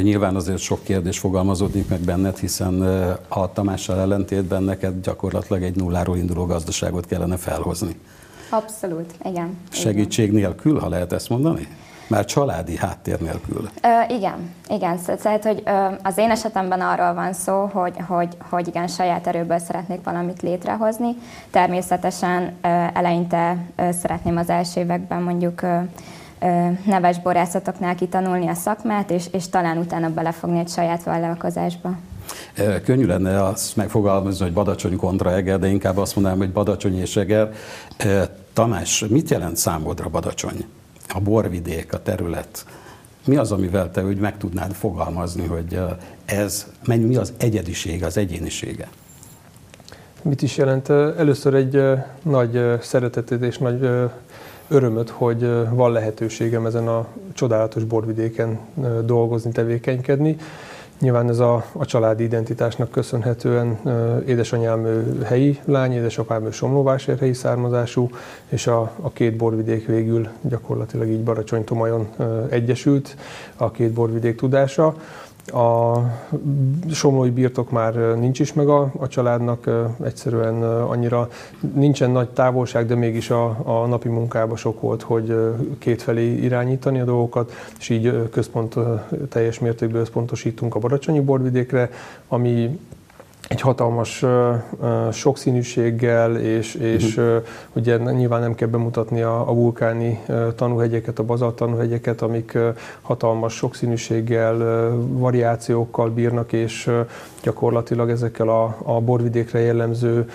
Nyilván 0.02 0.36
azért 0.36 0.58
sok 0.60 0.84
kérdés 0.84 1.20
fogalmazódik 1.20 1.90
meg 1.90 2.00
benned, 2.00 2.38
hiszen 2.38 2.82
a 3.28 3.54
Tamással 3.54 4.00
ellentétben 4.00 4.64
neked 4.64 5.02
gyakorlatilag 5.02 5.64
egy 5.64 5.76
nulláról 5.76 6.18
induló 6.18 6.46
gazdaságot 6.46 7.06
kellene 7.06 7.38
felhozni. 7.38 8.00
Abszolút, 8.50 9.14
igen. 9.24 9.58
Segítség 9.70 10.28
igen. 10.28 10.42
nélkül, 10.42 10.80
ha 10.80 10.90
lehet 10.90 11.14
ezt 11.14 11.30
mondani? 11.30 11.68
Már 12.08 12.26
családi 12.26 12.78
háttér 12.78 13.20
nélkül. 13.20 13.70
Ö, 13.82 14.14
igen, 14.14 14.54
igen. 14.70 15.00
Tehát, 15.22 15.44
hogy 15.44 15.64
ö, 15.66 15.88
az 16.04 16.18
én 16.18 16.30
esetemben 16.30 16.82
arról 16.82 17.14
van 17.14 17.34
szó, 17.34 17.70
hogy, 17.74 17.94
hogy, 18.08 18.38
hogy 18.50 18.68
igen, 18.68 18.88
saját 18.88 19.28
erőből 19.28 19.60
szeretnék 19.60 20.04
valamit 20.04 20.42
létrehozni. 20.42 21.16
Természetesen 21.52 22.42
ö, 22.62 22.68
eleinte 22.94 23.58
ö, 23.76 23.92
szeretném 24.02 24.38
az 24.38 24.50
első 24.50 24.80
években 24.80 25.22
mondjuk 25.22 25.62
ö, 25.62 25.78
neves 26.86 27.22
borászatoknál 27.22 27.96
kitanulni 27.96 28.48
a 28.48 28.53
szakmát, 28.53 29.12
és, 29.12 29.25
és 29.32 29.50
talán 29.50 29.77
utána 29.77 30.10
belefogni 30.10 30.60
egy 30.60 30.70
saját 30.70 31.03
vállalkozásba. 31.03 31.96
Könnyű 32.84 33.06
lenne 33.06 33.44
azt 33.44 33.75
megfogalmazni, 33.75 34.44
hogy 34.44 34.53
Badacsony 34.53 34.96
kontra 34.96 35.32
Eger, 35.32 35.60
de 35.60 35.67
inkább 35.67 35.98
azt 35.98 36.15
mondanám, 36.15 36.38
hogy 36.38 36.51
Badacsony 36.51 37.00
és 37.00 37.15
Eger. 37.15 37.51
Tamás, 38.53 39.06
mit 39.10 39.29
jelent 39.29 39.58
számodra 39.58 40.10
Badacsony? 40.10 40.65
A 41.10 41.20
borvidék, 41.20 41.94
a 41.94 42.01
terület. 42.01 42.65
Mi 43.25 43.36
az, 43.36 43.51
amivel 43.51 43.91
te 43.91 44.03
úgy 44.03 44.17
meg 44.17 44.38
tudnád 44.38 44.72
fogalmazni, 44.72 45.46
hogy 45.46 45.79
ez, 46.25 46.67
mi 46.86 47.15
az 47.15 47.34
egyediség, 47.38 48.03
az 48.03 48.17
egyénisége? 48.17 48.88
Mit 50.22 50.41
is 50.41 50.58
jelent? 50.58 50.89
Először 50.89 51.53
egy 51.53 51.82
nagy 52.24 52.62
szeretetét 52.82 53.41
és 53.41 53.58
nagy 53.58 53.89
örömöt, 54.68 55.10
hogy 55.10 55.50
van 55.70 55.92
lehetőségem 55.92 56.66
ezen 56.66 56.88
a 56.88 57.06
csodálatos 57.34 57.84
borvidéken 57.84 58.60
dolgozni, 59.06 59.52
tevékenykedni. 59.52 60.38
Nyilván 61.00 61.30
ez 61.30 61.40
a, 61.40 61.66
a 61.72 61.86
családi 61.86 62.24
identitásnak 62.24 62.92
köszönhetően 62.92 63.78
édesanyám 64.26 64.86
helyi 65.24 65.60
lány, 65.66 65.92
édesapám 65.92 66.46
ő 66.46 66.52
somlóvásárhelyi 66.52 67.34
származású, 67.34 68.10
és 68.50 68.68
a, 68.68 68.92
a 69.02 69.12
két 69.12 69.36
borvidék 69.36 69.86
végül 69.88 70.28
gyakorlatilag 70.42 71.08
így 71.08 71.24
Baracsony-Tomajon 71.24 72.08
egyesült, 72.50 73.16
a 73.56 73.72
két 73.72 73.92
borvidék 73.92 74.36
tudása. 74.36 74.96
A 75.54 75.98
somlói 76.92 77.30
birtok 77.30 77.72
már 77.72 77.94
nincs 77.96 78.39
is 78.39 78.54
meg 78.54 78.68
a, 78.68 78.92
a 78.98 79.08
családnak, 79.08 79.70
egyszerűen 80.04 80.63
annyira 80.63 81.30
nincsen 81.74 82.12
nagy 82.12 82.30
távolság, 82.30 82.86
de 82.86 82.96
mégis 82.96 83.30
a, 83.30 83.58
a 83.63 83.86
napi 83.86 84.10
munkába 84.10 84.56
sok 84.56 84.82
volt, 84.82 85.01
hogy 85.01 85.36
kétfelé 85.77 86.34
irányítani 86.36 87.00
a 87.00 87.06
dolgokat, 87.06 87.51
és 87.80 87.89
így 87.89 88.30
központ 88.32 88.75
teljes 89.30 89.60
mértékben 89.60 90.01
összpontosítunk 90.01 90.75
a 90.75 90.80
Baracsonyi 90.80 91.20
borvidékre, 91.20 91.89
ami 92.27 92.80
egy 93.48 93.62
hatalmas 93.62 94.25
sokszínűséggel, 95.12 96.36
és, 96.36 96.75
és 96.75 97.18
uh-huh. 97.18 97.44
ugye 97.74 97.98
nyilván 97.98 98.42
nem 98.42 98.56
kell 98.56 98.68
bemutatni 98.68 99.22
a, 99.22 99.50
a 99.50 99.54
vulkáni 99.54 100.20
tanúhegyeket, 100.56 101.20
a 101.20 101.24
bazalt 101.24 101.56
tanúhegyeket, 101.56 102.22
amik 102.22 102.58
hatalmas 103.01 103.54
sokszínűséggel, 103.54 104.58
variációkkal 104.98 106.10
bírnak, 106.10 106.54
és 106.54 106.92
gyakorlatilag 107.44 108.10
ezekkel 108.10 108.50
a, 108.50 108.77
a 108.84 109.01
borvidékre 109.01 109.60
jellemző, 109.60 110.30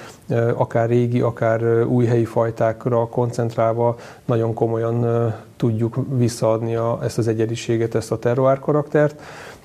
akár 0.55 0.89
régi, 0.89 1.21
akár 1.21 1.85
új 1.85 2.05
helyi 2.05 2.25
fajtákra 2.25 3.09
koncentrálva 3.09 3.97
nagyon 4.25 4.55
komolyan 4.55 5.33
tudjuk 5.57 5.97
visszaadni 6.17 6.75
a, 6.77 6.99
ezt 7.03 7.19
az 7.19 7.29
egyediséget, 7.29 7.95
ezt 7.95 8.13
a 8.13 8.19
terroár 8.19 8.59
karaktert. 8.59 9.21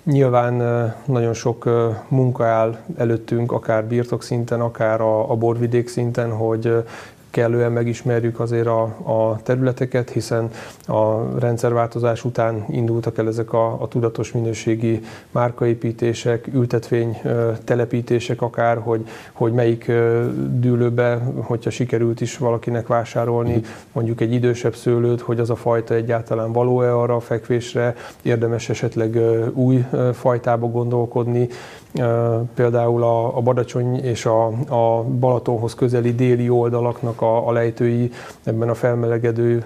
Nyilván 0.07 0.53
nagyon 1.05 1.33
sok 1.33 1.69
munka 2.07 2.45
áll 2.45 2.77
előttünk, 2.97 3.51
akár 3.51 3.85
birtok 3.85 4.23
szinten, 4.23 4.61
akár 4.61 5.01
a, 5.01 5.31
a 5.31 5.35
borvidék 5.35 5.87
szinten, 5.87 6.31
hogy 6.31 6.83
kellően 7.29 7.71
megismerjük 7.71 8.39
azért 8.39 8.67
a, 8.67 8.81
a 8.83 9.39
területeket, 9.43 10.09
hiszen 10.09 10.49
a 10.87 11.39
rendszerváltozás 11.39 12.23
után 12.23 12.65
indultak 12.69 13.17
el 13.17 13.27
ezek 13.27 13.53
a, 13.53 13.81
a 13.81 13.87
tudatos 13.87 14.31
minőségi 14.31 15.01
márkaépítések, 15.31 16.47
ültetvény 16.53 17.21
telepítések 17.63 18.41
akár, 18.41 18.77
hogy, 18.77 19.07
hogy 19.33 19.51
melyik 19.51 19.91
dűlőbe, 20.49 21.15
hogyha 21.41 21.69
sikerült 21.69 22.21
is 22.21 22.37
valakinek 22.37 22.87
vásárolni 22.87 23.61
mondjuk 23.91 24.21
egy 24.21 24.33
idősebb 24.33 24.75
szőlőt, 24.75 25.21
hogy 25.21 25.39
az 25.39 25.49
a 25.49 25.55
fajta 25.55 25.93
egyáltalán 25.93 26.51
való-e 26.51 26.95
arra 26.95 27.15
a 27.15 27.19
fekvésre, 27.19 27.95
érdemes 28.21 28.69
esetleg 28.69 29.19
új 29.53 29.85
fajtába 30.13 30.67
gondolkodni, 30.67 31.47
például 32.53 33.03
a, 33.03 33.37
a 33.37 33.41
Badacsony 33.41 33.95
és 33.95 34.25
a, 34.25 34.45
a 34.69 35.03
Balatonhoz 35.03 35.75
közeli 35.75 36.15
déli 36.15 36.49
oldalaknak 36.49 37.21
a, 37.21 37.47
a 37.47 37.51
lejtői 37.51 38.11
ebben 38.43 38.69
a 38.69 38.73
felmelegedő 38.73 39.65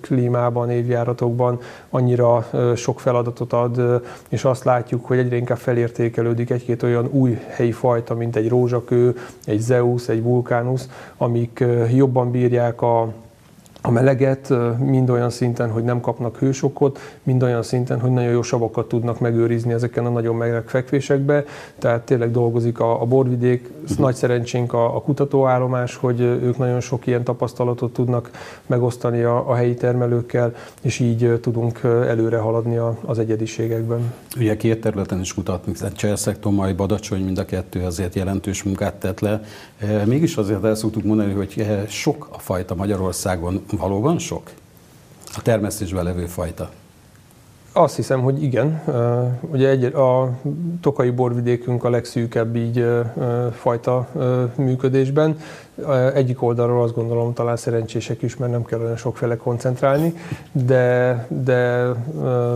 klímában, 0.00 0.70
évjáratokban 0.70 1.60
annyira 1.90 2.46
sok 2.74 3.00
feladatot 3.00 3.52
ad, 3.52 4.02
és 4.28 4.44
azt 4.44 4.64
látjuk, 4.64 5.06
hogy 5.06 5.18
egyre 5.18 5.36
inkább 5.36 5.58
felértékelődik 5.58 6.50
egy-két 6.50 6.82
olyan 6.82 7.08
új 7.12 7.38
helyi 7.48 7.72
fajta, 7.72 8.14
mint 8.14 8.36
egy 8.36 8.48
rózsakő, 8.48 9.16
egy 9.44 9.60
Zeus, 9.60 10.08
egy 10.08 10.22
vulkánusz, 10.22 10.88
amik 11.16 11.64
jobban 11.94 12.30
bírják 12.30 12.82
a 12.82 13.12
a 13.88 13.90
meleget, 13.90 14.52
mind 14.78 15.10
olyan 15.10 15.30
szinten, 15.30 15.70
hogy 15.70 15.84
nem 15.84 16.00
kapnak 16.00 16.36
hősokot, 16.36 16.98
mind 17.22 17.42
olyan 17.42 17.62
szinten, 17.62 18.00
hogy 18.00 18.10
nagyon 18.10 18.30
jó 18.30 18.42
savakat 18.42 18.88
tudnak 18.88 19.20
megőrizni 19.20 19.72
ezeken 19.72 20.06
a 20.06 20.08
nagyon 20.08 20.36
meleg 20.36 20.68
fekvésekbe. 20.68 21.44
Tehát 21.78 22.00
tényleg 22.02 22.30
dolgozik 22.30 22.80
a, 22.80 23.00
a 23.02 23.04
borvidék, 23.04 23.70
uh-huh. 23.82 23.98
nagy 23.98 24.14
szerencsénk 24.14 24.72
a, 24.72 24.96
a 24.96 25.00
kutatóállomás, 25.00 25.96
hogy 25.96 26.20
ők 26.20 26.58
nagyon 26.58 26.80
sok 26.80 27.06
ilyen 27.06 27.24
tapasztalatot 27.24 27.92
tudnak 27.92 28.30
megosztani 28.66 29.22
a, 29.22 29.50
a 29.50 29.54
helyi 29.54 29.74
termelőkkel, 29.74 30.54
és 30.82 30.98
így 30.98 31.38
tudunk 31.40 31.80
előre 31.84 32.38
haladni 32.38 32.76
a, 32.76 32.98
az 33.04 33.18
egyediségekben. 33.18 34.12
Ugye 34.36 34.56
két 34.56 34.80
területen 34.80 35.20
is 35.20 35.34
kutatni, 35.34 35.72
Cselszekton, 35.94 36.54
majd 36.54 36.76
Badacsony, 36.76 37.24
mind 37.24 37.38
a 37.38 37.44
kettő 37.44 37.84
azért 37.84 38.14
jelentős 38.14 38.62
munkát 38.62 38.94
tett 38.94 39.20
le. 39.20 39.40
Mégis 40.04 40.36
azért 40.36 40.64
el 40.64 40.74
szoktuk 40.74 41.04
mondani, 41.04 41.32
hogy 41.32 41.66
sok 41.88 42.28
a 42.32 42.38
fajta 42.38 42.74
Magyarországon 42.74 43.62
valóban 43.78 44.18
sok? 44.18 44.50
A 45.36 45.42
termesztésben 45.42 46.04
levő 46.04 46.26
fajta. 46.26 46.70
Azt 47.72 47.96
hiszem, 47.96 48.22
hogy 48.22 48.42
igen. 48.42 48.82
Ugye 49.40 49.68
egy, 49.68 49.84
a 49.84 50.30
tokai 50.80 51.10
borvidékünk 51.10 51.84
a 51.84 51.90
legszűkebb 51.90 52.56
így 52.56 52.86
fajta 53.52 54.08
működésben. 54.54 55.38
Egyik 56.14 56.42
oldalról 56.42 56.82
azt 56.82 56.94
gondolom 56.94 57.32
talán 57.32 57.56
szerencsések 57.56 58.22
is, 58.22 58.36
mert 58.36 58.52
nem 58.52 58.64
kell 58.64 58.80
olyan 58.80 58.96
sokféle 58.96 59.36
koncentrálni, 59.36 60.14
de, 60.52 61.26
de 61.28 61.86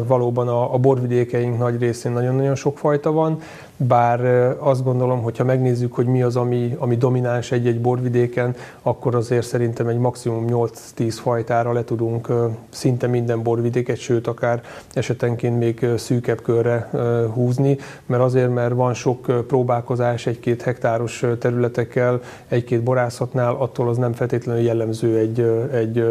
valóban 0.07 0.49
a, 0.49 0.75
a 0.75 0.79
borvidékeink 0.79 1.59
nagy 1.59 1.79
részén 1.79 2.13
nagyon-nagyon 2.13 2.55
sok 2.55 2.79
fajta 2.79 3.13
van, 3.13 3.41
bár 3.77 4.21
azt 4.59 4.85
gondolom, 4.85 5.23
hogy 5.23 5.39
ha 5.39 5.45
megnézzük, 5.45 5.95
hogy 5.95 6.07
mi 6.07 6.23
az, 6.23 6.37
ami, 6.37 6.77
ami 6.79 6.97
domináns 6.97 7.53
egy-egy 7.53 7.81
borvidéken, 7.81 8.55
akkor 8.83 9.15
azért 9.15 9.47
szerintem 9.47 9.87
egy 9.87 9.99
maximum 9.99 10.45
8-10 10.49 11.19
fajtára 11.21 11.73
le 11.73 11.85
tudunk 11.85 12.29
szinte 12.69 13.07
minden 13.07 13.43
borvidéket, 13.43 13.97
sőt 13.97 14.27
akár 14.27 14.63
esetenként 14.93 15.59
még 15.59 15.87
szűkebb 15.97 16.43
körre 16.43 16.91
húzni, 17.35 17.79
mert 18.07 18.23
azért, 18.23 18.55
mert 18.55 18.75
van 18.75 18.95
sok 18.95 19.47
próbálkozás 19.47 20.27
egy-két 20.27 20.63
hektáros 20.63 21.25
területekkel, 21.39 22.21
egy-két 22.49 22.83
borászatnál, 22.83 23.55
attól 23.55 23.89
az 23.89 23.97
nem 23.97 24.13
feltétlenül 24.13 24.63
jellemző 24.63 25.19
egy, 25.19 25.41
egy 25.73 26.05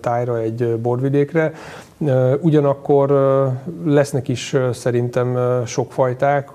tájra, 0.00 0.38
egy 0.38 0.76
borvidékre. 0.76 1.52
Ugyanakkor 2.40 3.12
lesznek 3.84 4.28
is 4.28 4.56
szerintem 4.72 5.38
sok 5.66 5.92
fajták 5.92 6.48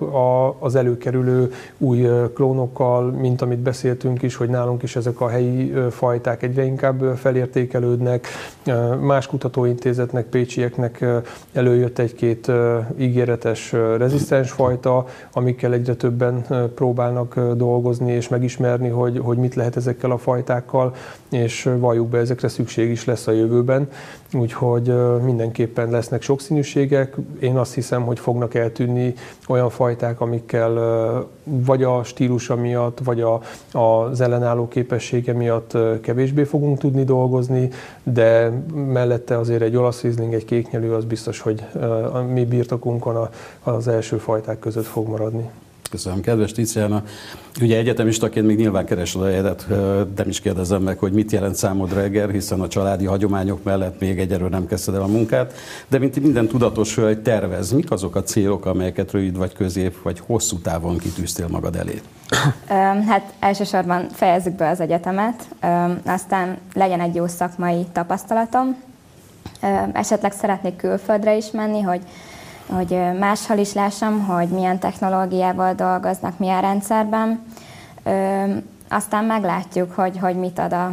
az 0.60 0.76
előkerülő 0.76 1.52
új 1.78 2.08
klónokkal, 2.34 3.12
mint 3.12 3.42
amit 3.42 3.60
beszéltünk 3.60 4.22
is, 4.22 4.36
hogy 4.36 4.50
nálunk 4.50 4.84
is 4.84 4.96
ezek 4.96 5.22
a 5.22 5.28
helyi 5.28 5.74
fajták 5.90 6.44
egyre 6.44 6.64
inkább 6.64 7.16
felértékelődnek. 7.16 8.28
Más 9.02 9.28
kutatóintézetnek, 9.28 10.26
pécsieknek 10.26 11.06
előjött 11.54 12.00
egy-két 12.00 12.52
ígéretes 12.98 13.72
rezisztens 13.98 14.52
fajta, 14.52 15.06
amikkel 15.34 15.74
egyre 15.74 15.94
többen 15.96 16.46
próbálnak 16.76 17.40
dolgozni 17.56 18.12
és 18.12 18.28
megismerni, 18.28 18.90
hogy, 18.90 19.20
hogy 19.24 19.38
mit 19.38 19.56
lehet 19.56 19.76
ezekkel 19.76 20.12
a 20.12 20.18
fajtákkal, 20.18 20.96
és 21.32 21.70
valljuk 21.78 22.08
be, 22.08 22.18
ezekre 22.18 22.48
szükség 22.48 22.90
is 22.90 23.06
lesz 23.06 23.28
a 23.28 23.32
jövőben. 23.32 23.88
Úgyhogy 24.34 24.94
mindenképpen 25.24 25.90
lesznek 25.90 26.22
sokszínűségek. 26.22 27.16
Én 27.40 27.58
azt 27.58 27.74
hiszem, 27.74 28.04
hogy 28.06 28.20
fognak 28.20 28.54
eltűnni 28.54 29.14
olyan 29.48 29.70
fajták, 29.70 30.22
amikkel 30.22 30.74
vagy 31.44 31.84
a 31.84 32.04
stílusa 32.04 32.56
miatt, 32.56 33.00
vagy 33.04 33.22
a, 33.22 33.42
az 33.80 34.22
ellenálló 34.22 34.68
képessége 34.68 35.34
miatt 35.34 35.78
kevésbé 36.02 36.44
fogunk 36.44 36.78
tudni 36.78 37.04
dolgozni, 37.04 37.70
de 38.04 38.50
mellette 38.74 39.38
azért 39.38 39.62
egy 39.62 39.76
olasz 39.76 40.02
rizling, 40.02 40.34
egy 40.34 40.46
kéknyelő 40.46 40.94
az 40.94 41.06
biztos, 41.06 41.40
hogy 41.40 41.64
a 42.14 42.18
mi 42.18 42.46
birtokunkon 42.46 43.28
az 43.64 43.88
első 43.88 44.18
fajták 44.18 44.60
között 44.60 44.86
fog 44.86 45.08
maradni. 45.08 45.50
Köszönöm, 45.94 46.22
kedves 46.22 46.52
Tiziana. 46.52 47.04
Ugye 47.62 47.78
egyetemistaként 47.78 48.46
még 48.46 48.58
nyilván 48.58 48.86
keresed 48.86 49.22
a 49.22 49.26
helyet, 49.26 49.66
nem 50.16 50.28
is 50.28 50.40
kérdezem 50.40 50.82
meg, 50.82 50.98
hogy 50.98 51.12
mit 51.12 51.32
jelent 51.32 51.56
számodra 51.56 52.02
Eger, 52.02 52.30
hiszen 52.30 52.62
a 52.62 52.68
családi 52.68 53.06
hagyományok 53.06 53.64
mellett 53.64 54.00
még 54.00 54.20
egyelőre 54.20 54.50
nem 54.50 54.68
kezdted 54.68 54.96
el 54.96 55.02
a 55.02 55.08
munkát, 55.08 55.54
de 55.88 56.00
mint 56.00 56.20
minden 56.22 56.48
tudatos 56.48 56.96
hölgy 56.96 57.22
tervez, 57.22 57.72
mik 57.72 57.92
azok 57.92 58.16
a 58.16 58.24
célok, 58.24 58.66
amelyeket 58.66 59.12
rövid 59.12 59.38
vagy 59.38 59.54
közép 59.54 60.02
vagy 60.02 60.22
hosszú 60.26 60.58
távon 60.58 60.98
kitűztél 60.98 61.48
magad 61.48 61.76
elé? 61.76 62.02
Hát 63.08 63.34
elsősorban 63.40 64.08
fejezzük 64.10 64.54
be 64.54 64.70
az 64.70 64.80
egyetemet, 64.80 65.48
aztán 66.06 66.58
legyen 66.74 67.00
egy 67.00 67.16
jó 67.16 67.28
szakmai 67.28 67.86
tapasztalatom, 67.92 68.78
esetleg 69.94 70.32
szeretnék 70.32 70.76
külföldre 70.76 71.36
is 71.36 71.52
menni, 71.52 71.82
hogy 71.82 72.02
hogy 72.66 72.98
máshol 73.20 73.58
is 73.58 73.74
lássam, 73.74 74.26
hogy 74.26 74.48
milyen 74.48 74.80
technológiával 74.80 75.74
dolgoznak, 75.74 76.40
milyen 76.40 76.62
rendszerben. 76.62 77.44
Aztán 78.90 79.26
meglátjuk, 79.26 79.92
hogy, 79.92 80.18
hogy 80.18 80.36
mit 80.36 80.60
ad 80.60 80.74
a, 80.74 80.92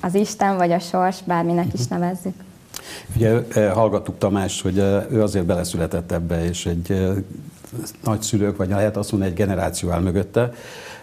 az 0.00 0.14
Isten 0.14 0.56
vagy 0.56 0.72
a 0.72 0.78
sors, 0.78 1.22
bárminek 1.24 1.72
is 1.72 1.86
nevezzük. 1.86 2.34
Ugye 3.16 3.42
hallgattuk 3.72 4.18
Tamást, 4.18 4.62
hogy 4.62 4.78
ő 5.10 5.22
azért 5.22 5.44
beleszületett 5.44 6.12
ebbe, 6.12 6.44
és 6.44 6.66
egy 6.66 7.16
nagyszülők, 8.04 8.56
vagy 8.56 8.68
lehet 8.68 8.96
azt 8.96 9.10
mondani, 9.10 9.32
egy 9.32 9.38
generáció 9.38 9.90
áll 9.90 10.00
mögötte, 10.00 10.52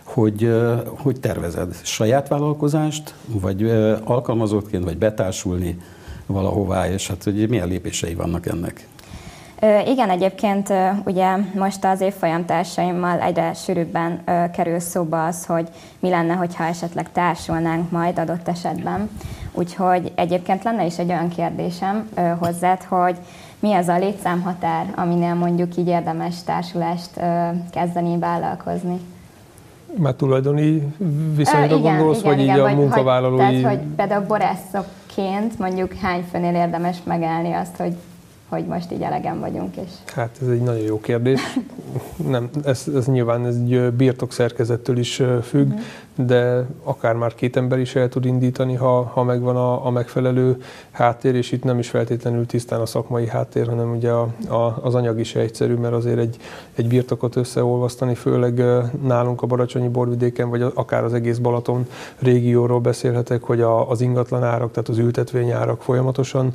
hogy, 0.03 0.61
hogy 0.85 1.19
tervezed 1.19 1.75
saját 1.81 2.27
vállalkozást, 2.27 3.13
vagy 3.25 3.69
alkalmazottként, 4.03 4.83
vagy 4.83 4.97
betársulni, 4.97 5.79
valahová, 6.25 6.88
és 6.88 7.07
hát 7.07 7.23
hogy 7.23 7.49
milyen 7.49 7.67
lépései 7.67 8.13
vannak 8.13 8.45
ennek? 8.45 8.88
Igen, 9.86 10.09
egyébként 10.09 10.73
ugye 11.05 11.36
most 11.55 11.86
az 11.86 12.01
évfolyam 12.01 12.45
társaimmal 12.45 13.19
egyre 13.19 13.53
sűrűbben 13.53 14.23
kerül 14.53 14.79
szóba 14.79 15.25
az, 15.25 15.45
hogy 15.45 15.67
mi 15.99 16.09
lenne, 16.09 16.33
hogyha 16.33 16.63
esetleg 16.63 17.12
társulnánk 17.12 17.91
majd 17.91 18.19
adott 18.19 18.47
esetben. 18.47 19.09
Úgyhogy 19.51 20.12
egyébként 20.15 20.63
lenne 20.63 20.86
is 20.86 20.97
egy 20.97 21.09
olyan 21.09 21.29
kérdésem 21.29 22.09
hozzád, 22.39 22.83
hogy 22.83 23.15
mi 23.59 23.73
az 23.73 23.88
a 23.88 23.97
létszámhatár, 23.97 24.93
aminél 24.95 25.33
mondjuk 25.33 25.77
így 25.77 25.88
érdemes 25.88 26.43
társulást 26.43 27.19
kezdeni, 27.71 28.19
vállalkozni? 28.19 28.99
Már 29.97 30.13
tulajdoni 30.13 30.93
viszonyra 31.36 31.75
igen, 31.75 31.97
gondolsz, 31.97 32.19
igen, 32.19 32.36
vagy 32.36 32.43
igen, 32.43 32.55
így 32.55 32.62
a 32.62 32.75
munkavállalói... 32.75 33.43
Hogy, 33.43 33.62
tehát, 33.62 33.77
hogy 33.77 33.88
például 33.95 34.25
borászokként 35.15 35.60
mondjuk 35.60 35.93
hány 35.93 36.26
főnél 36.32 36.56
érdemes 36.56 36.97
megállni 37.04 37.54
azt, 37.54 37.76
hogy 37.76 37.95
hogy 38.47 38.65
most 38.65 38.91
így 38.91 39.02
elegem 39.02 39.39
vagyunk. 39.39 39.76
És... 39.76 39.89
Hát 40.06 40.38
ez 40.41 40.47
egy 40.47 40.62
nagyon 40.62 40.82
jó 40.82 40.99
kérdés. 40.99 41.41
Nem, 42.28 42.49
ez, 42.65 42.84
ez 42.95 43.06
nyilván 43.06 43.45
ez 43.45 43.56
egy 43.56 43.91
birtokszerkezettől 43.91 44.97
is 44.97 45.21
függ, 45.43 45.67
uh-huh 45.67 45.82
de 46.15 46.65
akár 46.84 47.15
már 47.15 47.36
két 47.36 47.58
ember 47.58 47.80
is 47.80 47.95
el 47.95 48.10
tud 48.10 48.26
indítani, 48.26 48.76
ha, 48.76 49.04
ha 49.04 49.23
megvan 49.23 49.56
a, 49.56 49.86
a 49.86 49.89
megfelelő 49.89 50.62
háttér, 50.91 51.36
és 51.36 51.52
itt 51.52 51.63
nem 51.63 51.80
is 51.80 51.89
feltétlenül 51.89 52.45
tisztán 52.45 52.82
a 52.82 52.86
szakmai 52.86 53.28
háttér, 53.28 53.67
hanem 53.67 53.91
ugye 53.95 54.12
a, 54.12 54.28
a, 54.47 54.80
az 54.82 54.95
anyag 54.95 55.19
is 55.19 55.36
egyszerű, 55.36 55.73
mert 55.73 55.93
azért 55.93 56.17
egy, 56.17 56.38
egy 56.76 56.88
birtokot 56.88 57.36
összeolvasztani, 57.36 58.15
főleg 58.15 58.63
nálunk 59.04 59.41
a 59.41 59.47
Baracsonyi 59.47 59.88
borvidéken, 59.88 60.49
vagy 60.49 60.65
akár 60.73 61.04
az 61.04 61.13
egész 61.13 61.38
Balaton 61.38 61.88
régióról 62.19 62.80
beszélhetek, 62.80 63.43
hogy 63.43 63.62
a, 63.62 63.89
az 63.89 64.02
ingatlan 64.02 64.43
árak, 64.43 64.71
tehát 64.71 64.89
az 64.89 64.97
ültetvényárak 64.97 65.82
folyamatosan 65.82 66.54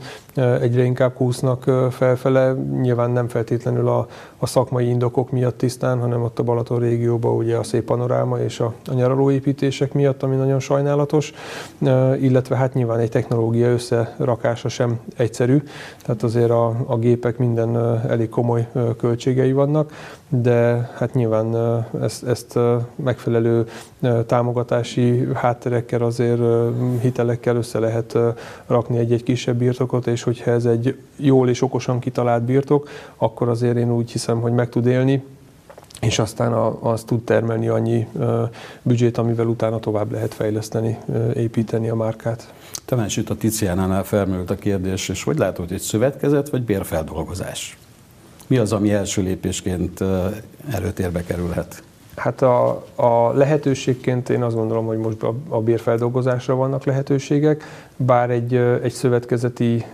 egyre 0.61 0.83
inkább 0.83 1.15
kúsznak 1.15 1.71
felfele, 1.91 2.53
nyilván 2.81 3.11
nem 3.11 3.29
feltétlenül 3.29 3.89
a, 3.89 4.07
a 4.39 4.47
szakmai 4.47 4.89
indokok 4.89 5.31
miatt 5.31 5.59
tisztán, 5.59 6.01
hanem 6.01 6.23
ott 6.23 6.39
a 6.39 6.43
Balaton 6.43 6.79
régióban 6.79 7.37
ugye 7.37 7.57
a 7.57 7.63
szép 7.63 7.85
panoráma 7.85 8.41
és 8.41 8.61
a, 8.61 8.75
a 8.91 8.95
nyaralóépítések 9.49 9.93
miatt, 9.93 10.23
ami 10.23 10.37
nagyon 10.37 10.61
sajnálatos, 10.61 11.33
illetve 12.21 12.57
hát 12.57 12.75
nyilván 12.75 12.99
egy 12.99 13.11
technológia 13.11 13.69
összerakása 13.69 14.69
sem 14.69 15.01
egyszerű, 15.17 15.63
tehát 16.03 16.23
azért 16.23 16.51
a, 16.51 16.67
a 16.87 16.97
gépek 16.99 17.39
minden 17.39 17.77
elég 18.09 18.29
komoly 18.29 18.69
költségei 18.99 19.53
vannak, 19.53 19.93
de 20.29 20.91
hát 20.97 21.15
nyilván 21.15 21.57
ezt, 22.01 22.25
ezt 22.25 22.59
megfelelő 22.95 23.67
támogatási 24.27 25.29
hátterekkel 25.35 26.03
azért 26.03 26.41
hitelekkel 27.01 27.57
össze 27.57 27.79
lehet 27.79 28.19
rakni 28.67 28.99
egy-egy 28.99 29.23
kisebb 29.23 29.57
birtokot, 29.57 30.07
és 30.07 30.23
hogyha 30.23 30.51
ez 30.51 30.65
egy 30.65 30.97
jól 31.17 31.49
és 31.49 31.63
okosan 31.63 31.99
kitalált 31.99 32.43
birtok, 32.43 32.89
akkor 33.17 33.49
azért 33.49 33.77
én 33.77 33.93
úgy 33.93 34.11
hiszem, 34.11 34.41
hogy 34.41 34.53
meg 34.53 34.69
tud 34.69 34.87
élni, 34.87 35.23
és 36.09 36.19
aztán 36.19 36.53
az 36.81 37.03
tud 37.03 37.25
termelni 37.25 37.69
annyi 37.69 38.09
büdzsét, 38.83 39.19
amivel 39.19 39.47
utána 39.47 39.79
tovább 39.79 40.13
lehet 40.13 40.35
fejleszteni, 40.35 40.99
építeni 41.35 41.89
a 41.89 41.95
márkát. 41.95 42.53
Tamás 42.85 43.17
itt 43.17 43.31
a 43.31 43.37
Tiziánánál 43.37 44.05
felmerült 44.05 44.51
a 44.51 44.55
kérdés, 44.55 45.09
és 45.09 45.23
hogy 45.23 45.39
látod, 45.39 45.67
hogy 45.67 45.77
egy 45.77 45.83
szövetkezet 45.83 46.49
vagy 46.49 46.63
bérfeldolgozás? 46.63 47.79
Mi 48.47 48.57
az, 48.59 48.73
ami 48.73 48.93
első 48.93 49.23
lépésként 49.23 50.01
előtérbe 50.71 51.25
kerülhet? 51.25 51.83
Hát 52.19 52.43
a, 52.43 52.85
a 52.95 53.33
lehetőségként 53.33 54.29
én 54.29 54.43
azt 54.43 54.55
gondolom, 54.55 54.87
hogy 54.87 54.99
most 54.99 55.23
a, 55.23 55.35
a 55.49 55.61
bérfeldolgozásra 55.61 56.55
vannak 56.55 56.85
lehetőségek, 56.85 57.65
bár 57.97 58.31
egy, 58.31 58.55
egy 58.55 58.93
szövetkezeti 58.93 59.85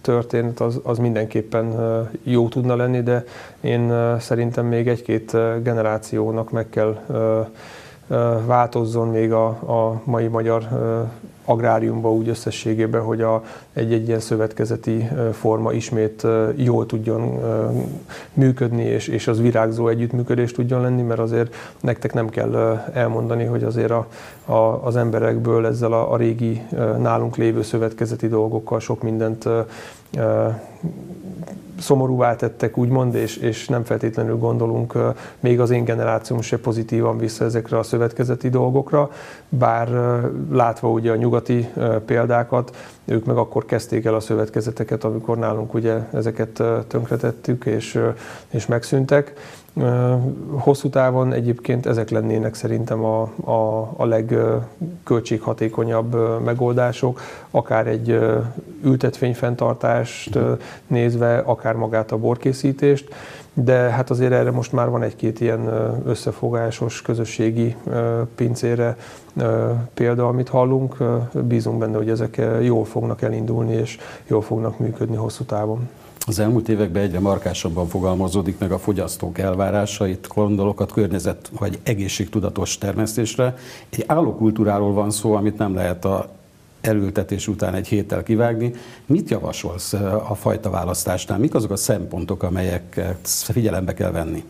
történet 0.00 0.60
az, 0.60 0.80
az 0.82 0.98
mindenképpen 0.98 1.74
jó 2.22 2.48
tudna 2.48 2.76
lenni, 2.76 3.02
de 3.02 3.24
én 3.60 3.92
szerintem 4.18 4.66
még 4.66 4.88
egy-két 4.88 5.36
generációnak 5.62 6.50
meg 6.50 6.68
kell 6.70 6.98
változzon 8.46 9.08
még 9.08 9.32
a, 9.32 9.46
a 9.46 10.00
mai 10.04 10.26
magyar 10.26 10.68
agráriumba 11.44 12.12
úgy 12.12 12.28
összességében, 12.28 13.02
hogy 13.02 13.20
a, 13.20 13.44
egy-egy 13.72 14.06
ilyen 14.06 14.20
szövetkezeti 14.20 15.08
forma 15.32 15.72
ismét 15.72 16.26
jól 16.56 16.86
tudjon 16.86 17.40
működni, 18.32 18.82
és, 18.82 19.08
és 19.08 19.28
az 19.28 19.40
virágzó 19.40 19.88
együttműködés 19.88 20.52
tudjon 20.52 20.80
lenni, 20.80 21.02
mert 21.02 21.20
azért 21.20 21.54
nektek 21.80 22.12
nem 22.12 22.28
kell 22.28 22.82
elmondani, 22.92 23.44
hogy 23.44 23.62
azért 23.62 23.90
a, 23.90 24.06
a, 24.44 24.86
az 24.86 24.96
emberekből 24.96 25.66
ezzel 25.66 25.92
a, 25.92 26.12
a 26.12 26.16
régi 26.16 26.62
nálunk 26.98 27.36
lévő 27.36 27.62
szövetkezeti 27.62 28.28
dolgokkal 28.28 28.80
sok 28.80 29.02
mindent 29.02 29.48
szomorúvá 31.80 32.36
tettek, 32.36 32.76
úgymond, 32.76 33.14
és, 33.14 33.36
és 33.36 33.68
nem 33.68 33.84
feltétlenül 33.84 34.36
gondolunk 34.36 34.98
még 35.40 35.60
az 35.60 35.70
én 35.70 35.84
generációm 35.84 36.40
se 36.40 36.58
pozitívan 36.58 37.18
vissza 37.18 37.44
ezekre 37.44 37.78
a 37.78 37.82
szövetkezeti 37.82 38.48
dolgokra, 38.48 39.10
bár 39.48 39.88
látva 40.50 40.90
ugye 40.90 41.10
a 41.10 41.16
nyugati 41.16 41.68
példákat, 42.04 42.76
ők 43.04 43.24
meg 43.24 43.36
akkor 43.36 43.64
kezdték 43.64 44.04
el 44.04 44.14
a 44.14 44.20
szövetkezeteket, 44.20 45.04
amikor 45.04 45.38
nálunk 45.38 45.74
ugye 45.74 45.96
ezeket 46.12 46.62
tönkretettük 46.88 47.66
és, 47.66 47.98
és 48.50 48.66
megszűntek. 48.66 49.32
Hosszú 50.50 50.88
távon 50.88 51.32
egyébként 51.32 51.86
ezek 51.86 52.10
lennének 52.10 52.54
szerintem 52.54 53.04
a, 53.04 53.22
a, 53.44 53.92
a 53.96 54.04
legköltséghatékonyabb 54.04 56.42
megoldások, 56.44 57.20
akár 57.50 57.86
egy 57.86 58.18
ültetvényfenntartást 58.84 60.38
nézve, 60.86 61.38
akár 61.38 61.74
magát 61.74 62.12
a 62.12 62.16
borkészítést, 62.16 63.14
de 63.54 63.74
hát 63.74 64.10
azért 64.10 64.32
erre 64.32 64.50
most 64.50 64.72
már 64.72 64.88
van 64.88 65.02
egy-két 65.02 65.40
ilyen 65.40 65.68
összefogásos 66.06 67.02
közösségi 67.02 67.76
pincére 68.34 68.96
példa, 69.94 70.28
amit 70.28 70.48
hallunk. 70.48 70.96
Bízunk 71.32 71.78
benne, 71.78 71.96
hogy 71.96 72.10
ezek 72.10 72.40
jól 72.62 72.84
fognak 72.84 73.22
elindulni 73.22 73.72
és 73.72 73.98
jól 74.26 74.42
fognak 74.42 74.78
működni 74.78 75.16
hosszú 75.16 75.44
távon. 75.44 75.88
Az 76.26 76.38
elmúlt 76.38 76.68
években 76.68 77.02
egyre 77.02 77.20
markásabban 77.20 77.88
fogalmazódik 77.88 78.58
meg 78.58 78.72
a 78.72 78.78
fogyasztók 78.78 79.38
elvárásait, 79.38 80.28
gondolokat, 80.34 80.92
környezet 80.92 81.50
vagy 81.58 81.78
egészségtudatos 81.82 82.78
termesztésre. 82.78 83.56
Egy 83.90 84.04
állókultúráról 84.06 84.92
van 84.92 85.10
szó, 85.10 85.34
amit 85.34 85.58
nem 85.58 85.74
lehet 85.74 86.04
a 86.04 86.28
elültetés 86.80 87.48
után 87.48 87.74
egy 87.74 87.88
héttel 87.88 88.22
kivágni. 88.22 88.72
Mit 89.06 89.30
javasolsz 89.30 89.92
a 90.28 90.34
fajta 90.34 90.70
választásnál? 90.70 91.38
Mik 91.38 91.54
azok 91.54 91.70
a 91.70 91.76
szempontok, 91.76 92.42
amelyeket 92.42 93.28
figyelembe 93.28 93.94
kell 93.94 94.10
venni? 94.10 94.44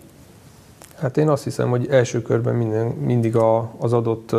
Hát 0.98 1.16
én 1.16 1.28
azt 1.28 1.44
hiszem, 1.44 1.70
hogy 1.70 1.86
első 1.90 2.22
körben 2.22 2.54
minden, 2.54 2.86
mindig 2.86 3.36
a, 3.36 3.70
az 3.78 3.92
adott 3.92 4.32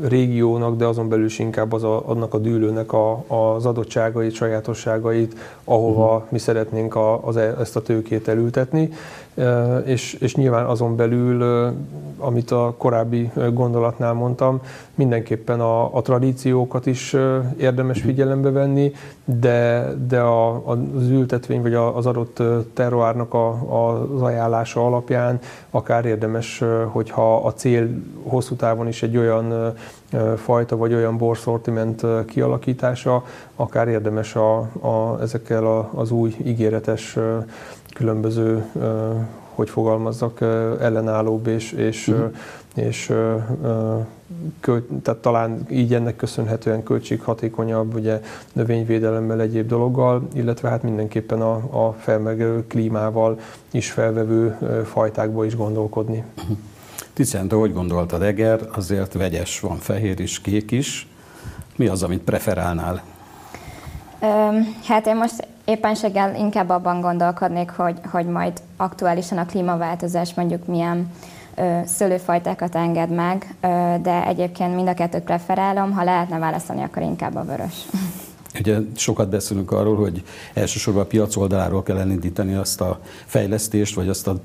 régiónak, 0.00 0.76
de 0.76 0.84
azon 0.84 1.08
belül 1.08 1.24
is 1.24 1.38
inkább 1.38 1.72
az 1.72 1.84
a, 1.84 2.08
annak 2.08 2.34
a 2.34 2.38
dűlőnek 2.38 2.92
a, 2.92 3.24
az 3.26 3.66
adottságait, 3.66 4.32
sajátosságait, 4.32 5.36
ahova 5.64 6.14
uh-huh. 6.14 6.30
mi 6.30 6.38
szeretnénk 6.38 6.94
a, 6.94 7.26
az, 7.26 7.36
e, 7.36 7.56
ezt 7.60 7.76
a 7.76 7.82
tőkét 7.82 8.28
elültetni 8.28 8.90
és, 9.84 10.12
és 10.12 10.34
nyilván 10.34 10.66
azon 10.66 10.96
belül, 10.96 11.42
amit 12.18 12.50
a 12.50 12.74
korábbi 12.78 13.30
gondolatnál 13.52 14.12
mondtam, 14.12 14.60
mindenképpen 14.94 15.60
a, 15.60 15.94
a 15.96 16.02
tradíciókat 16.02 16.86
is 16.86 17.16
érdemes 17.58 18.00
figyelembe 18.00 18.50
venni, 18.50 18.92
de, 19.24 19.88
de 20.08 20.20
a, 20.20 20.66
az 20.66 21.08
ültetvény 21.10 21.62
vagy 21.62 21.74
az 21.74 22.06
adott 22.06 22.42
terroárnak 22.74 23.34
a, 23.34 23.48
az 24.14 24.22
ajánlása 24.22 24.86
alapján 24.86 25.38
akár 25.70 26.04
érdemes, 26.04 26.62
hogyha 26.86 27.36
a 27.36 27.52
cél 27.52 27.88
hosszú 28.22 28.54
távon 28.54 28.88
is 28.88 29.02
egy 29.02 29.16
olyan 29.16 29.74
fajta 30.36 30.76
vagy 30.76 30.94
olyan 30.94 31.16
borszortiment 31.16 32.02
kialakítása, 32.26 33.24
akár 33.56 33.88
érdemes 33.88 34.36
a, 34.36 34.58
a, 34.58 35.18
ezekkel 35.20 35.88
az 35.94 36.10
új 36.10 36.36
ígéretes 36.44 37.18
különböző, 37.94 38.64
hogy 39.54 39.70
fogalmazzak, 39.70 40.40
ellenállóbb 40.80 41.46
és, 41.46 41.72
és, 41.72 42.08
uh-huh. 42.08 42.34
és 42.74 43.12
költ, 44.60 44.84
tehát 45.02 45.20
talán 45.20 45.66
így 45.70 45.94
ennek 45.94 46.16
köszönhetően 46.16 46.82
költséghatékonyabb, 46.82 47.94
ugye 47.94 48.20
növényvédelemmel, 48.52 49.40
egyéb 49.40 49.68
dologgal, 49.68 50.28
illetve 50.34 50.68
hát 50.68 50.82
mindenképpen 50.82 51.40
a, 51.40 51.86
a 51.86 51.92
felmegelő 51.98 52.66
klímával 52.66 53.38
is 53.70 53.90
felvevő 53.90 54.56
fajtákba 54.84 55.44
is 55.44 55.56
gondolkodni. 55.56 56.24
Uh-huh. 56.38 56.56
Tisztán, 57.12 57.48
te 57.48 57.56
hogy 57.56 57.72
gondoltad, 57.72 58.22
Eger 58.22 58.60
azért 58.72 59.12
vegyes, 59.12 59.60
van 59.60 59.76
fehér 59.76 60.20
is, 60.20 60.40
kék 60.40 60.70
is. 60.70 61.08
Mi 61.76 61.86
az, 61.86 62.02
amit 62.02 62.22
preferálnál? 62.22 63.02
Hát 64.86 65.06
én 65.06 65.16
most 65.16 65.46
éppenséggel 65.70 66.34
inkább 66.34 66.68
abban 66.68 67.00
gondolkodnék, 67.00 67.70
hogy, 67.70 67.98
hogy 68.10 68.26
majd 68.26 68.52
aktuálisan 68.76 69.38
a 69.38 69.46
klímaváltozás 69.46 70.34
mondjuk 70.34 70.66
milyen 70.66 71.12
ö, 71.54 71.78
szőlőfajtákat 71.86 72.74
enged 72.74 73.10
meg, 73.10 73.54
ö, 73.60 73.66
de 74.02 74.26
egyébként 74.26 74.74
mind 74.74 74.88
a 74.88 74.94
kettőt 74.94 75.22
preferálom, 75.22 75.92
ha 75.92 76.04
lehetne 76.04 76.38
választani, 76.38 76.82
akkor 76.82 77.02
inkább 77.02 77.34
a 77.34 77.44
vörös. 77.44 77.86
Ugye 78.58 78.78
sokat 78.96 79.28
beszélünk 79.28 79.72
arról, 79.72 79.96
hogy 79.96 80.22
elsősorban 80.54 81.02
a 81.02 81.06
piac 81.06 81.36
oldaláról 81.36 81.82
kell 81.82 81.96
elindítani 81.96 82.54
azt 82.54 82.80
a 82.80 83.00
fejlesztést, 83.26 83.94
vagy 83.94 84.08
azt 84.08 84.26
a 84.26 84.40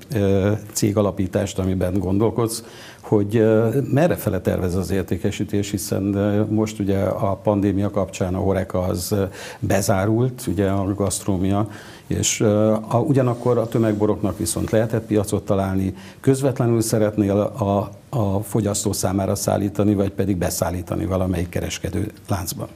cégalapítást, 0.72 1.60
amiben 1.60 2.00
gondolkodsz, 2.00 2.64
hogy 3.08 3.46
merre 3.92 4.16
fele 4.16 4.42
tervez 4.42 4.76
az 4.76 4.92
értékesítés, 4.92 5.72
hiszen 5.72 6.04
most 6.50 6.80
ugye 6.80 7.00
a 7.00 7.36
pandémia 7.36 7.90
kapcsán 7.90 8.36
a 8.36 8.40
Horeca 8.40 8.82
az 8.82 9.16
bezárult, 9.60 10.48
ugye 10.48 10.70
a 10.70 10.94
gasztrómia, 10.94 11.68
és 12.08 12.42
a, 12.88 13.04
ugyanakkor 13.08 13.58
a 13.58 13.68
tömegboroknak 13.68 14.38
viszont 14.38 14.70
lehetett 14.70 15.06
piacot 15.06 15.46
találni, 15.46 15.96
közvetlenül 16.20 16.82
szeretnél 16.82 17.40
a, 17.40 17.92
a 18.18 18.40
fogyasztó 18.44 18.92
számára 18.92 19.36
szállítani, 19.36 19.94
vagy 19.94 20.12
pedig 20.12 20.38
beszállítani 20.38 21.06
valamelyik 21.06 21.50
kereskedő 21.50 22.12
láncban. 22.28 22.68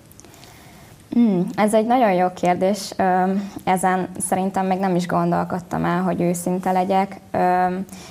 Mm, 1.17 1.41
ez 1.55 1.73
egy 1.73 1.85
nagyon 1.85 2.13
jó 2.13 2.27
kérdés. 2.33 2.93
Ezen 3.63 4.07
szerintem 4.17 4.65
még 4.65 4.79
nem 4.79 4.95
is 4.95 5.07
gondolkodtam 5.07 5.85
el, 5.85 6.01
hogy 6.01 6.21
őszinte 6.21 6.71
legyek. 6.71 7.19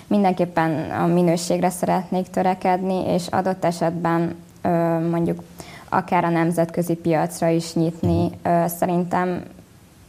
Mindenképpen 0.07 0.91
a 0.91 1.07
minőségre 1.07 1.71
szeretnék 1.71 2.27
törekedni, 2.27 3.07
és 3.07 3.27
adott 3.27 3.65
esetben 3.65 4.35
mondjuk 5.11 5.43
akár 5.89 6.25
a 6.25 6.29
nemzetközi 6.29 6.95
piacra 6.95 7.49
is 7.49 7.75
nyitni. 7.75 8.31
Szerintem 8.67 9.43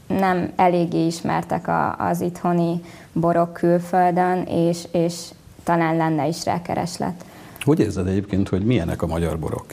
nem 0.07 0.51
eléggé 0.55 1.05
ismertek 1.05 1.69
az 1.97 2.21
itthoni 2.21 2.81
borok 3.13 3.53
külföldön, 3.53 4.43
és, 4.43 4.87
és 4.91 5.15
talán 5.63 5.95
lenne 5.95 6.27
is 6.27 6.45
rá 6.45 6.61
kereslet. 6.61 7.25
Hogy 7.59 7.79
érzed 7.79 8.07
egyébként, 8.07 8.49
hogy 8.49 8.65
milyenek 8.65 9.01
a 9.01 9.07
magyar 9.07 9.39
borok? 9.39 9.65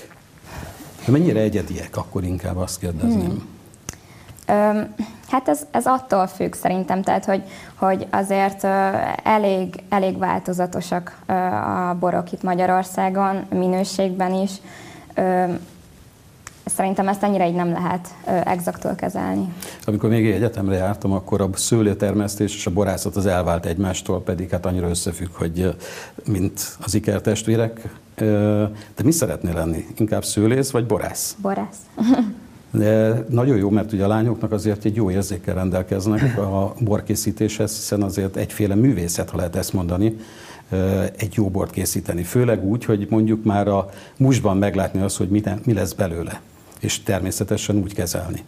Mennyire 1.07 1.41
egyediek, 1.41 1.97
akkor 1.97 2.25
inkább 2.25 2.57
azt 2.57 2.79
kérdezném. 2.79 3.25
Hmm. 3.25 3.55
Öm, 4.49 4.95
hát 5.29 5.49
ez, 5.49 5.67
ez 5.71 5.87
attól 5.87 6.27
függ 6.27 6.53
szerintem, 6.55 7.03
tehát 7.03 7.25
hogy, 7.25 7.43
hogy 7.75 8.07
azért 8.11 8.65
elég, 9.23 9.83
elég 9.89 10.19
változatosak 10.19 11.19
a 11.91 11.97
borok 11.99 12.33
itt 12.33 12.43
Magyarországon, 12.43 13.47
minőségben 13.51 14.35
is. 14.35 14.51
Ö, 15.15 15.45
szerintem 16.69 17.09
ezt 17.09 17.23
ennyire 17.23 17.49
így 17.49 17.55
nem 17.55 17.73
lehet 17.73 18.15
exaktul 18.45 18.95
kezelni. 18.95 19.53
Amikor 19.85 20.09
még 20.09 20.31
egyetemre 20.31 20.77
jártam, 20.77 21.13
akkor 21.13 21.41
a 21.41 21.49
szőlőtermesztés 21.55 22.55
és 22.55 22.67
a 22.67 22.71
borászat 22.71 23.17
az 23.17 23.27
elvált 23.27 23.67
egymástól, 23.67 24.23
pedig 24.23 24.51
hát 24.51 24.67
annyira 24.67 24.89
összefügg, 24.89 25.29
hogy 25.33 25.77
mint 26.27 26.77
az 26.81 26.95
ikertestvérek. 26.95 27.89
De 28.95 29.03
mi 29.05 29.11
szeretnél 29.11 29.55
lenni? 29.55 29.87
Inkább 29.97 30.25
szőlész 30.25 30.71
vagy 30.71 30.87
borász? 30.87 31.37
Borász. 31.43 31.79
De 32.71 33.25
nagyon 33.29 33.57
jó, 33.57 33.71
mert 33.71 33.93
ugye 33.93 34.05
a 34.05 34.09
lányoknak 34.09 34.53
azért 34.53 34.85
egy 34.85 34.97
jó 34.97 35.11
érzékkel 35.11 35.55
rendelkeznek 35.55 36.39
a 36.39 36.75
borkészítéshez, 36.81 37.75
hiszen 37.75 38.03
azért 38.03 38.37
egyféle 38.37 38.75
művészet, 38.75 39.31
ha 39.31 39.37
lehet 39.37 39.57
ezt 39.57 39.73
mondani, 39.73 40.17
egy 41.17 41.35
jó 41.35 41.49
bort 41.49 41.71
készíteni. 41.71 42.23
Főleg 42.23 42.65
úgy, 42.65 42.85
hogy 42.85 43.07
mondjuk 43.11 43.45
már 43.45 43.69
a 43.69 43.89
musban 44.17 44.57
meglátni 44.57 45.01
azt, 45.01 45.17
hogy 45.17 45.29
mi 45.65 45.73
lesz 45.73 45.93
belőle 45.93 46.41
és 46.81 47.03
természetesen 47.03 47.77
úgy 47.77 47.95
kezelni. 47.95 48.45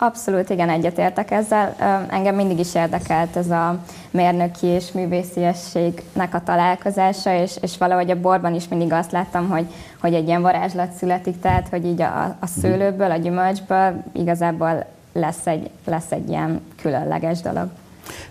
Abszolút, 0.00 0.50
igen, 0.50 0.68
egyetértek 0.68 1.30
ezzel. 1.30 1.76
Engem 2.10 2.34
mindig 2.34 2.58
is 2.58 2.74
érdekelt 2.74 3.36
ez 3.36 3.50
a 3.50 3.78
mérnöki 4.10 4.66
és 4.66 4.92
művésziességnek 4.92 6.34
a 6.34 6.42
találkozása, 6.42 7.42
és, 7.42 7.56
és 7.60 7.78
valahogy 7.78 8.10
a 8.10 8.20
borban 8.20 8.54
is 8.54 8.68
mindig 8.68 8.92
azt 8.92 9.12
láttam, 9.12 9.48
hogy, 9.48 9.66
hogy 10.00 10.14
egy 10.14 10.26
ilyen 10.26 10.42
varázslat 10.42 10.92
születik, 10.92 11.40
tehát 11.40 11.68
hogy 11.68 11.84
így 11.86 12.02
a, 12.02 12.36
a 12.40 12.46
szőlőből, 12.60 13.10
a 13.10 13.16
gyümölcsből 13.16 14.02
igazából 14.12 14.84
lesz 15.12 15.46
egy, 15.46 15.70
lesz 15.84 16.12
egy 16.12 16.28
ilyen 16.28 16.60
különleges 16.76 17.40
dolog. 17.40 17.68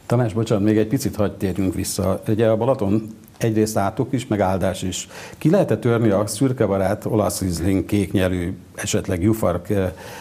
Tamás, 0.06 0.34
bocsánat, 0.34 0.64
még 0.64 0.78
egy 0.78 0.88
picit 0.88 1.16
hagyd 1.16 1.38
térjünk 1.38 1.74
vissza. 1.74 2.22
Ugye 2.28 2.48
a 2.48 2.58
Balaton 2.58 3.16
egyrészt 3.38 3.78
átok 3.78 4.14
is, 4.14 4.28
meg 4.28 4.40
áldás 4.40 4.82
is. 4.82 5.08
Ki 5.38 5.50
lehet 5.50 5.80
törni 5.80 6.10
a 6.10 6.28
szürkebarát 6.28 7.06
olasz 7.06 7.40
kék 7.40 7.86
kéknyelű, 7.86 8.58
esetleg 8.76 9.22
jufark 9.22 9.74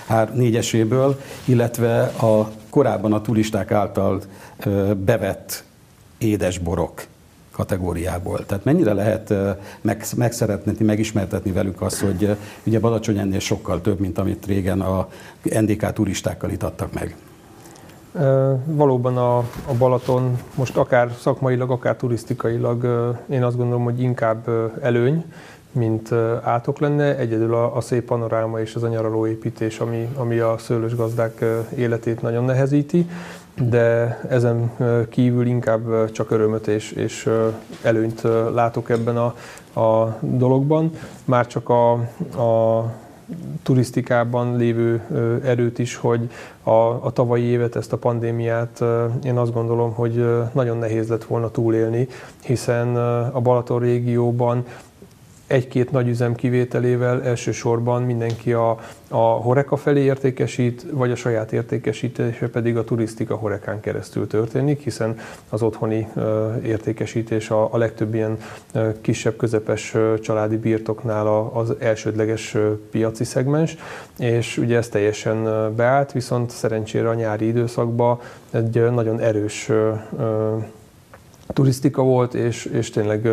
hár 0.06 0.34
négyeséből, 0.34 1.20
illetve 1.44 2.02
a 2.02 2.50
korábban 2.70 3.12
a 3.12 3.20
turisták 3.20 3.70
által 3.70 4.22
bevett 5.04 5.64
édesborok 6.18 7.06
kategóriából. 7.52 8.46
Tehát 8.46 8.64
mennyire 8.64 8.92
lehet 8.92 9.34
meg, 9.80 10.04
megszeretni, 10.16 10.84
megismertetni 10.84 11.52
velük 11.52 11.80
azt, 11.80 12.00
hogy 12.00 12.36
ugye 12.64 12.80
Balacsony 12.80 13.18
ennél 13.18 13.38
sokkal 13.38 13.80
több, 13.80 14.00
mint 14.00 14.18
amit 14.18 14.46
régen 14.46 14.80
a 14.80 15.08
NDK 15.42 15.92
turistákkal 15.92 16.50
itattak 16.50 16.92
meg. 16.92 17.16
Valóban 18.64 19.16
a, 19.16 19.36
a 19.38 19.74
Balaton 19.78 20.38
most 20.54 20.76
akár 20.76 21.10
szakmailag, 21.18 21.70
akár 21.70 21.96
turisztikailag 21.96 22.84
én 23.28 23.44
azt 23.44 23.56
gondolom, 23.56 23.84
hogy 23.84 24.00
inkább 24.00 24.48
előny, 24.82 25.24
mint 25.72 26.12
átok 26.42 26.78
lenne. 26.78 27.16
Egyedül 27.16 27.54
a, 27.54 27.76
a 27.76 27.80
szép 27.80 28.04
panoráma 28.04 28.60
és 28.60 28.74
az 28.74 28.82
a 28.82 28.88
nyaraló 28.88 29.26
építés, 29.26 29.78
ami, 29.78 30.08
ami 30.16 30.38
a 30.38 30.58
szőlős 30.58 30.96
gazdák 30.96 31.44
életét 31.76 32.22
nagyon 32.22 32.44
nehezíti, 32.44 33.08
de 33.60 34.18
ezen 34.28 34.70
kívül 35.08 35.46
inkább 35.46 36.10
csak 36.12 36.30
örömöt 36.30 36.66
és, 36.66 36.92
és 36.92 37.30
előnyt 37.82 38.22
látok 38.52 38.90
ebben 38.90 39.16
a, 39.16 39.34
a 39.80 40.18
dologban. 40.20 40.90
Már 41.24 41.46
csak 41.46 41.68
a, 41.68 41.92
a 42.42 42.84
turisztikában 43.62 44.56
lévő 44.56 45.02
erőt 45.44 45.78
is, 45.78 45.96
hogy 45.96 46.30
a, 46.62 46.70
a 46.70 47.10
tavalyi 47.12 47.42
évet, 47.42 47.76
ezt 47.76 47.92
a 47.92 47.96
pandémiát 47.96 48.84
én 49.24 49.36
azt 49.36 49.52
gondolom, 49.52 49.92
hogy 49.92 50.26
nagyon 50.52 50.78
nehéz 50.78 51.08
lett 51.08 51.24
volna 51.24 51.50
túlélni, 51.50 52.08
hiszen 52.42 52.96
a 53.32 53.40
Balaton 53.40 53.78
régióban 53.78 54.64
egy-két 55.46 55.90
nagy 55.90 56.08
üzem 56.08 56.34
kivételével 56.34 57.22
elsősorban 57.22 58.02
mindenki 58.02 58.52
a, 58.52 58.78
a 59.08 59.16
Horeka 59.16 59.76
felé 59.76 60.02
értékesít, 60.02 60.86
vagy 60.90 61.10
a 61.10 61.16
saját 61.16 61.52
értékesítése 61.52 62.48
pedig 62.48 62.76
a 62.76 62.84
turisztika 62.84 63.34
Horekán 63.34 63.80
keresztül 63.80 64.26
történik, 64.26 64.82
hiszen 64.82 65.18
az 65.48 65.62
otthoni 65.62 66.08
értékesítés 66.64 67.50
a, 67.50 67.72
a 67.72 67.76
legtöbb 67.76 68.14
ilyen 68.14 68.38
kisebb, 69.00 69.36
közepes 69.36 69.94
családi 70.20 70.56
birtoknál 70.56 71.50
az 71.52 71.74
elsődleges 71.78 72.56
piaci 72.90 73.24
szegmens, 73.24 73.76
és 74.18 74.58
ugye 74.58 74.76
ez 74.76 74.88
teljesen 74.88 75.44
beállt, 75.76 76.12
viszont 76.12 76.50
szerencsére 76.50 77.08
a 77.08 77.14
nyári 77.14 77.46
időszakban 77.46 78.20
egy 78.50 78.90
nagyon 78.90 79.20
erős 79.20 79.70
turisztika 81.56 82.02
volt, 82.02 82.34
és, 82.34 82.64
és 82.64 82.90
tényleg 82.90 83.28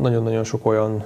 nagyon-nagyon 0.00 0.44
sok 0.44 0.66
olyan 0.66 1.04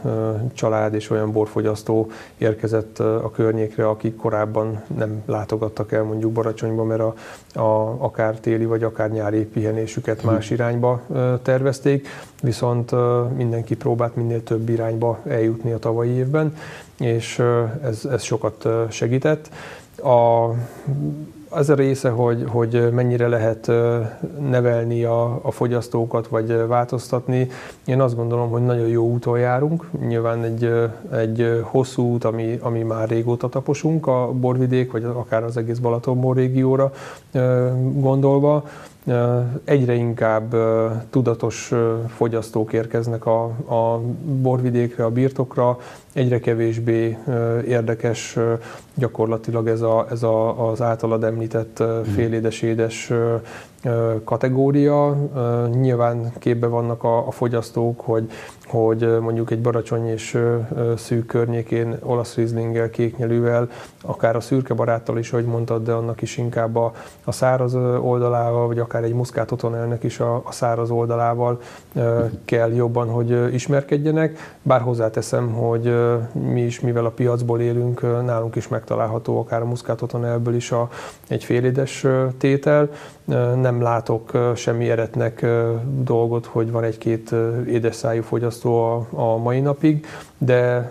család 0.55 0.95
és 0.95 1.11
olyan 1.11 1.33
borfogyasztó 1.33 2.11
érkezett 2.39 2.99
a 2.99 3.31
környékre, 3.31 3.89
akik 3.89 4.17
korábban 4.17 4.83
nem 4.97 5.23
látogattak 5.27 5.93
el 5.93 6.03
mondjuk 6.03 6.33
Baracsonyba, 6.33 6.85
mert 6.85 7.01
a, 7.01 7.15
a, 7.61 7.97
akár 7.99 8.41
téli 8.41 8.65
vagy 8.65 8.83
akár 8.83 9.11
nyári 9.11 9.45
pihenésüket 9.45 10.23
más 10.23 10.51
irányba 10.51 11.03
tervezték, 11.43 12.09
viszont 12.43 12.91
mindenki 13.37 13.77
próbált 13.77 14.17
minél 14.17 14.43
több 14.43 14.69
irányba 14.69 15.19
eljutni 15.27 15.73
a 15.73 15.79
tavalyi 15.79 16.11
évben, 16.11 16.57
és 16.99 17.43
ez, 17.83 18.05
ez 18.05 18.23
sokat 18.23 18.69
segített. 18.91 19.51
A 20.03 20.51
az 21.57 21.71
a 21.71 21.75
része, 21.75 22.09
hogy, 22.09 22.45
hogy 22.49 22.93
mennyire 22.93 23.29
lehet 23.29 23.71
nevelni 24.51 25.05
a, 25.05 25.39
a 25.43 25.51
fogyasztókat, 25.51 26.27
vagy 26.29 26.67
változtatni, 26.67 27.49
én 27.85 28.01
azt 28.01 28.17
gondolom, 28.17 28.51
hogy 28.51 28.63
nagyon 28.63 28.89
jó 28.89 29.11
úton 29.11 29.39
járunk. 29.39 29.91
Nyilván 30.07 30.45
egy, 30.45 30.73
egy 31.13 31.61
hosszú 31.63 32.03
út, 32.03 32.25
ami, 32.25 32.59
ami 32.61 32.83
már 32.83 33.09
régóta 33.09 33.49
taposunk 33.49 34.07
a 34.07 34.31
borvidék, 34.33 34.93
vagy 34.93 35.05
akár 35.05 35.45
az 35.45 35.57
egész 35.57 35.79
Balatonbor 35.79 36.37
régióra 36.37 36.93
gondolva. 37.93 38.65
Egyre 39.65 39.95
inkább 39.95 40.55
tudatos 41.11 41.73
fogyasztók 42.09 42.73
érkeznek 42.73 43.27
a, 43.27 43.45
a 43.69 44.01
borvidékre, 44.25 45.05
a 45.05 45.11
birtokra, 45.11 45.79
egyre 46.13 46.41
kevésbé 46.41 47.19
érdekes 47.67 48.39
gyakorlatilag 48.95 49.69
ez, 49.69 49.81
a, 49.81 50.07
ez 50.11 50.23
a, 50.23 50.69
az 50.71 50.83
általad 50.83 51.25
említett 51.25 51.83
félédes-édes 52.15 53.13
kategória. 54.25 55.17
Nyilván 55.71 56.33
képbe 56.39 56.67
vannak 56.67 57.05
a, 57.05 57.31
fogyasztók, 57.31 58.01
hogy, 58.01 58.31
hogy 58.67 59.19
mondjuk 59.21 59.51
egy 59.51 59.61
baracsony 59.61 60.07
és 60.07 60.39
szűk 60.97 61.27
környékén 61.27 61.97
olasz 62.03 62.35
rizlinggel, 62.35 62.91
kéknyelűvel, 62.91 63.69
akár 64.03 64.37
a 64.37 64.41
szürke 64.41 64.75
baráttal 64.75 65.19
is, 65.19 65.33
ahogy 65.33 65.45
mondtad, 65.45 65.85
de 65.85 65.93
annak 65.93 66.23
is 66.23 66.37
inkább 66.37 66.77
a, 66.77 66.93
a 67.25 67.33
száraz 67.33 67.75
oldalával, 68.01 68.67
vagy 68.67 68.79
akár 68.79 69.05
egy 69.05 69.15
muszkát 69.15 69.53
otonelnek 69.53 70.03
is 70.03 70.21
a, 70.21 70.43
a 70.45 70.53
száraz 70.53 70.91
oldalával 70.91 71.61
kell 72.45 72.73
jobban, 72.73 73.09
hogy 73.09 73.55
ismerkedjenek. 73.55 74.57
Bár 74.63 74.81
hozzáteszem, 74.81 75.53
hogy 75.53 75.95
mi 76.33 76.61
is, 76.61 76.81
mivel 76.81 77.05
a 77.05 77.11
piacból 77.11 77.61
élünk, 77.61 78.01
nálunk 78.25 78.57
is 78.57 78.69
megtalálható 78.69 79.39
akár 79.39 79.63
a 79.63 79.65
muszkát 79.65 80.03
otonelből 80.03 80.55
is 80.55 80.73
a, 80.73 80.89
egy 81.29 81.45
félédes 81.45 82.07
tétel. 82.39 82.89
Nem 83.61 83.83
látok 83.83 84.53
semmi 84.55 84.91
eretnek 84.91 85.47
dolgot, 86.03 86.47
hogy 86.47 86.71
van 86.71 86.85
egy-két 86.85 87.35
édes 87.67 87.95
szájú 87.95 88.23
fogyasztó 88.23 88.83
a, 88.83 89.07
a 89.11 89.37
mai 89.37 89.61
napig, 89.61 90.07
de 90.39 90.91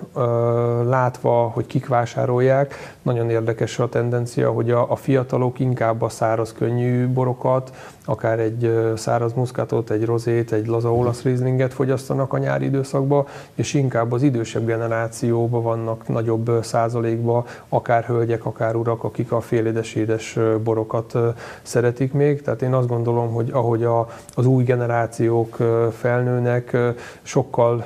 látva, 0.83 1.51
hogy 1.53 1.65
kik 1.65 1.87
vásárolják, 1.87 2.95
nagyon 3.01 3.29
érdekes 3.29 3.79
a 3.79 3.89
tendencia, 3.89 4.51
hogy 4.51 4.71
a, 4.71 4.91
a 4.91 4.95
fiatalok 4.95 5.59
inkább 5.59 6.01
a 6.01 6.09
száraz 6.09 6.53
könnyű 6.53 7.07
borokat, 7.07 7.71
akár 8.05 8.39
egy 8.39 8.93
száraz 8.95 9.33
muszkátot, 9.33 9.89
egy 9.89 10.05
rozét, 10.05 10.51
egy 10.51 10.67
laza 10.67 10.93
olasz 10.93 11.21
rizlinget 11.21 11.73
fogyasztanak 11.73 12.33
a 12.33 12.37
nyári 12.37 12.65
időszakban, 12.65 13.25
és 13.55 13.73
inkább 13.73 14.11
az 14.11 14.23
idősebb 14.23 14.65
generációban 14.65 15.63
vannak 15.63 16.07
nagyobb 16.07 16.51
százalékban, 16.61 17.45
akár 17.69 18.03
hölgyek, 18.03 18.45
akár 18.45 18.75
urak, 18.75 19.03
akik 19.03 19.31
a 19.31 19.41
félédes-édes 19.41 20.37
borokat 20.63 21.17
szeretik 21.61 22.13
még. 22.13 22.41
Tehát 22.41 22.61
én 22.61 22.73
azt 22.73 22.87
gondolom, 22.87 23.33
hogy 23.33 23.49
ahogy 23.53 23.83
a, 23.83 24.07
az 24.35 24.45
új 24.45 24.63
generációk 24.63 25.57
felnőnek, 25.91 26.77
sokkal 27.21 27.85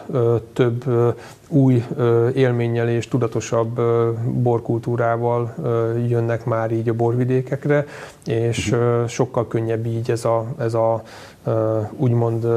több 0.53 0.83
új 1.49 1.85
élménnyel 2.33 2.89
és 2.89 3.07
tudatosabb 3.07 3.81
borkultúrával 4.23 5.55
jönnek 6.07 6.45
már 6.45 6.71
így 6.71 6.89
a 6.89 6.93
borvidékekre, 6.93 7.85
és 8.25 8.71
uh-huh. 8.71 9.07
sokkal 9.07 9.47
könnyebb 9.47 9.85
így 9.85 10.11
ez 10.11 10.25
a, 10.25 10.45
ez 10.57 10.73
a 10.73 11.03
úgymond 11.91 12.47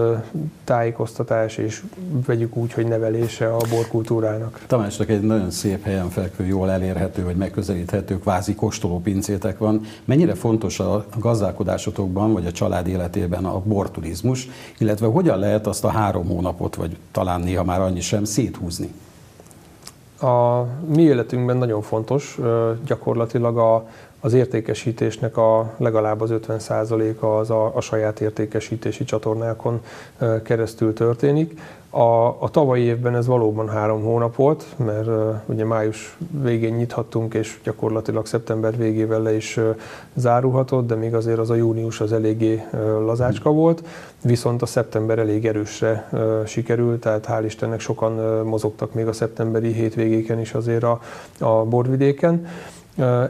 tájékoztatás, 0.65 1.57
és 1.57 1.83
vegyük 2.27 2.57
úgy, 2.57 2.73
hogy 2.73 2.87
nevelése 2.87 3.55
a 3.55 3.61
borkultúrának. 3.71 4.61
Tamásnak 4.67 5.09
egy 5.09 5.21
nagyon 5.21 5.51
szép 5.51 5.85
helyen 5.85 6.09
fekvő, 6.09 6.47
jól 6.47 6.71
elérhető, 6.71 7.25
vagy 7.25 7.37
megközelíthető 7.37 8.19
kvázi 8.19 8.55
kóstoló 8.55 9.01
pincétek 9.01 9.59
van. 9.59 9.81
Mennyire 10.05 10.35
fontos 10.35 10.81
a 10.81 11.07
gazdálkodásotokban, 11.19 12.33
vagy 12.33 12.47
a 12.47 12.53
család 12.53 12.87
életében 12.87 13.45
a 13.45 13.61
borturizmus, 13.61 14.49
illetve 14.79 15.07
hogyan 15.07 15.39
lehet 15.39 15.67
azt 15.67 15.85
a 15.85 15.89
három 15.89 16.27
hónapot, 16.27 16.75
vagy 16.75 16.97
talán 17.13 17.41
néha 17.41 17.65
már 17.65 17.81
annyi 17.81 18.01
sem 18.01 18.25
széthúzni? 18.25 18.93
A 20.21 20.67
mi 20.87 21.03
életünkben 21.03 21.57
nagyon 21.57 21.83
fontos, 21.83 22.39
gyakorlatilag 22.87 23.59
a, 23.59 23.87
az 24.25 24.33
értékesítésnek 24.33 25.37
a 25.37 25.75
legalább 25.77 26.21
az 26.21 26.31
50%-a 26.33 27.27
az 27.27 27.51
a, 27.51 27.77
a 27.77 27.81
saját 27.81 28.21
értékesítési 28.21 29.05
csatornákon 29.05 29.81
keresztül 30.43 30.93
történik. 30.93 31.61
A, 31.95 32.27
a 32.27 32.49
tavalyi 32.51 32.83
évben 32.83 33.15
ez 33.15 33.27
valóban 33.27 33.69
három 33.69 34.03
hónap 34.03 34.37
volt, 34.37 34.65
mert 34.77 35.07
uh, 35.07 35.35
ugye 35.47 35.65
május 35.65 36.17
végén 36.43 36.75
nyithattunk, 36.75 37.35
és 37.35 37.61
gyakorlatilag 37.65 38.27
szeptember 38.27 38.77
végével 38.77 39.23
le 39.23 39.35
is 39.35 39.57
uh, 39.57 39.77
zárulhatott, 40.15 40.87
de 40.87 40.95
még 40.95 41.15
azért 41.15 41.39
az 41.39 41.51
a 41.51 41.55
június 41.55 42.01
az 42.01 42.13
eléggé 42.13 42.55
uh, 42.73 42.81
lazácska 42.81 43.51
volt, 43.51 43.83
viszont 44.23 44.63
a 44.63 44.67
szeptember 44.67 45.19
elég 45.19 45.47
erősre 45.47 46.09
uh, 46.13 46.45
sikerült, 46.47 47.01
tehát 47.01 47.27
hál' 47.29 47.45
Istennek 47.45 47.81
sokan 47.81 48.19
uh, 48.19 48.43
mozogtak 48.43 48.95
még 48.95 49.07
a 49.07 49.13
szeptemberi 49.13 49.73
hétvégéken 49.73 50.41
is 50.41 50.55
azért 50.55 50.83
a, 50.83 51.01
a 51.39 51.65
borvidéken. 51.65 52.47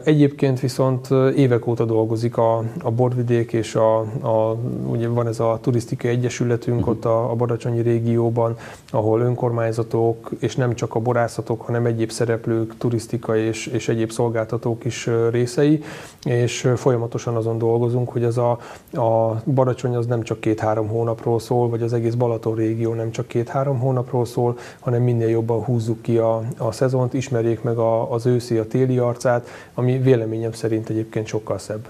Egyébként 0.03 0.59
viszont 0.59 1.07
évek 1.35 1.67
óta 1.67 1.85
dolgozik 1.85 2.37
a, 2.37 2.63
a 2.81 2.91
Borvidék, 2.91 3.53
és 3.53 3.75
a, 3.75 3.99
a, 3.99 4.57
ugye 4.85 5.07
van 5.07 5.27
ez 5.27 5.39
a 5.39 5.59
turisztikai 5.61 6.11
egyesületünk 6.11 6.79
uh-huh. 6.79 6.93
ott 6.93 7.05
a, 7.05 7.31
a 7.31 7.35
Badacsonyi 7.35 7.81
régióban, 7.81 8.55
ahol 8.91 9.21
önkormányzatok, 9.21 10.31
és 10.39 10.55
nem 10.55 10.75
csak 10.75 10.95
a 10.95 10.99
borászatok, 10.99 11.61
hanem 11.61 11.85
egyéb 11.85 12.11
szereplők, 12.11 12.77
turisztikai 12.77 13.41
és, 13.41 13.67
és 13.67 13.89
egyéb 13.89 14.11
szolgáltatók 14.11 14.85
is 14.85 15.09
részei, 15.31 15.83
és 16.23 16.69
folyamatosan 16.75 17.35
azon 17.35 17.57
dolgozunk, 17.57 18.09
hogy 18.09 18.23
ez 18.23 18.37
a, 18.37 18.51
a 18.91 19.41
Badacsony 19.45 19.95
az 19.95 20.05
nem 20.05 20.21
csak 20.21 20.39
két-három 20.39 20.87
hónapról 20.87 21.39
szól, 21.39 21.69
vagy 21.69 21.81
az 21.81 21.93
egész 21.93 22.13
Balaton 22.13 22.55
régió 22.55 22.93
nem 22.93 23.11
csak 23.11 23.27
két-három 23.27 23.79
hónapról 23.79 24.25
szól, 24.25 24.57
hanem 24.79 25.01
minél 25.01 25.29
jobban 25.29 25.63
húzzuk 25.63 26.01
ki 26.01 26.17
a, 26.17 26.41
a 26.57 26.71
szezont, 26.71 27.13
ismerjék 27.13 27.61
meg 27.61 27.77
a, 27.77 28.11
az 28.11 28.25
őszi, 28.25 28.57
a 28.57 28.67
téli 28.67 28.97
arcát, 28.97 29.47
ami 29.73 29.97
véleményem 29.97 30.51
szerint 30.51 30.89
egyébként 30.89 31.27
sokkal 31.27 31.57
szebb. 31.57 31.87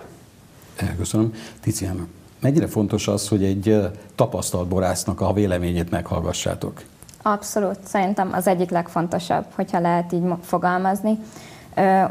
Köszönöm. 0.97 1.33
Tiziana, 1.61 2.05
mennyire 2.39 2.67
fontos 2.67 3.07
az, 3.07 3.27
hogy 3.27 3.43
egy 3.43 3.89
tapasztalt 4.15 4.67
borásznak 4.67 5.21
a 5.21 5.33
véleményét 5.33 5.89
meghallgassátok? 5.89 6.81
Abszolút, 7.21 7.77
szerintem 7.85 8.29
az 8.33 8.47
egyik 8.47 8.69
legfontosabb, 8.69 9.45
hogyha 9.55 9.79
lehet 9.79 10.11
így 10.11 10.23
fogalmazni. 10.41 11.17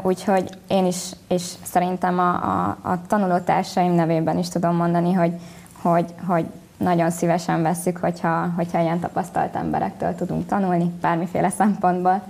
Úgyhogy 0.01 0.49
én 0.67 0.85
is, 0.85 1.11
és 1.27 1.43
szerintem 1.63 2.19
a, 2.19 2.29
a, 2.29 2.77
a 2.81 3.01
tanulótársaim 3.07 3.91
nevében 3.93 4.37
is 4.37 4.49
tudom 4.49 4.75
mondani, 4.75 5.13
hogy, 5.13 5.33
hogy, 5.81 6.13
hogy 6.27 6.45
nagyon 6.77 7.11
szívesen 7.11 7.61
veszük, 7.61 7.97
hogyha, 7.97 8.51
hogyha 8.55 8.81
ilyen 8.81 8.99
tapasztalt 8.99 9.55
emberektől 9.55 10.15
tudunk 10.15 10.45
tanulni, 10.45 10.91
bármiféle 11.01 11.49
szempontból. 11.49 12.21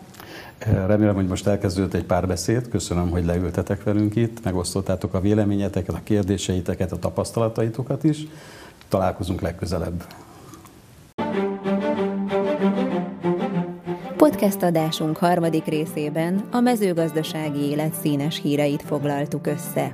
Remélem, 0.87 1.15
hogy 1.15 1.27
most 1.27 1.47
elkezdődött 1.47 1.93
egy 1.93 2.03
pár 2.03 2.27
beszéd. 2.27 2.67
Köszönöm, 2.69 3.09
hogy 3.09 3.25
leültetek 3.25 3.83
velünk 3.83 4.15
itt, 4.15 4.43
megosztottátok 4.43 5.13
a 5.13 5.19
véleményeteket, 5.19 5.95
a 5.95 6.01
kérdéseiteket, 6.03 6.91
a 6.91 6.99
tapasztalataitokat 6.99 8.03
is. 8.03 8.27
Találkozunk 8.87 9.41
legközelebb. 9.41 10.03
Podcast 14.17 14.63
adásunk 14.63 15.17
harmadik 15.17 15.65
részében 15.65 16.43
a 16.51 16.59
mezőgazdasági 16.59 17.59
élet 17.59 17.93
színes 17.93 18.41
híreit 18.41 18.81
foglaltuk 18.81 19.47
össze. 19.47 19.93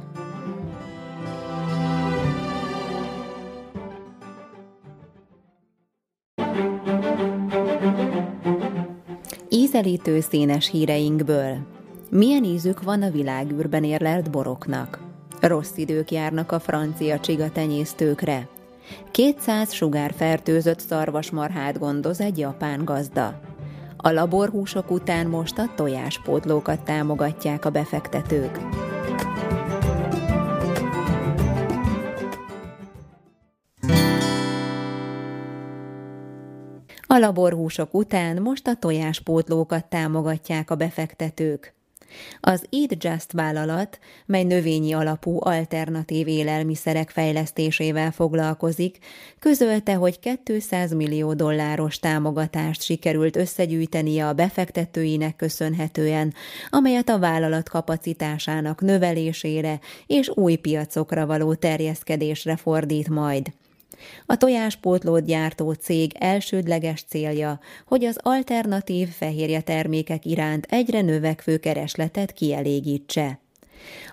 Ízelítő 9.99 10.27
színes 10.29 10.69
híreinkből. 10.69 11.57
Milyen 12.09 12.43
ízük 12.43 12.83
van 12.83 13.01
a 13.01 13.09
világűrben 13.09 13.83
érlelt 13.83 14.31
boroknak? 14.31 14.99
Rossz 15.39 15.71
idők 15.75 16.11
járnak 16.11 16.51
a 16.51 16.59
francia 16.59 17.19
csiga 17.19 17.51
tenyésztőkre. 17.51 18.47
200 19.11 19.73
sugárfertőzött 19.73 20.79
szarvasmarhát 20.79 21.79
gondoz 21.79 22.21
egy 22.21 22.37
japán 22.37 22.85
gazda. 22.85 23.39
A 23.97 24.11
laborhúsok 24.11 24.91
után 24.91 25.27
most 25.27 25.57
a 25.57 25.71
tojáspótlókat 25.75 26.83
támogatják 26.83 27.65
a 27.65 27.69
befektetők. 27.69 28.59
A 37.19 37.21
laborhúsok 37.21 37.93
után 37.93 38.41
most 38.41 38.67
a 38.67 38.75
tojáspótlókat 38.75 39.85
támogatják 39.85 40.71
a 40.71 40.75
befektetők. 40.75 41.73
Az 42.39 42.65
Eat 42.69 43.03
Just 43.03 43.31
vállalat, 43.31 43.99
mely 44.25 44.43
növényi 44.43 44.93
alapú 44.93 45.37
alternatív 45.39 46.27
élelmiszerek 46.27 47.09
fejlesztésével 47.09 48.11
foglalkozik, 48.11 48.97
közölte, 49.39 49.93
hogy 49.93 50.19
200 50.43 50.93
millió 50.93 51.33
dolláros 51.33 51.99
támogatást 51.99 52.81
sikerült 52.81 53.35
összegyűjtenie 53.35 54.27
a 54.27 54.33
befektetőinek 54.33 55.35
köszönhetően, 55.35 56.33
amelyet 56.69 57.09
a 57.09 57.19
vállalat 57.19 57.69
kapacitásának 57.69 58.81
növelésére 58.81 59.79
és 60.07 60.29
új 60.35 60.55
piacokra 60.55 61.25
való 61.25 61.53
terjeszkedésre 61.53 62.55
fordít 62.55 63.09
majd. 63.09 63.51
A 64.25 64.37
tojáspótlót 64.37 65.25
gyártó 65.25 65.71
cég 65.71 66.11
elsődleges 66.19 67.03
célja, 67.07 67.59
hogy 67.85 68.05
az 68.05 68.17
alternatív 68.23 69.09
fehérje 69.09 69.61
termékek 69.61 70.25
iránt 70.25 70.65
egyre 70.69 71.01
növekvő 71.01 71.57
keresletet 71.57 72.31
kielégítse. 72.31 73.39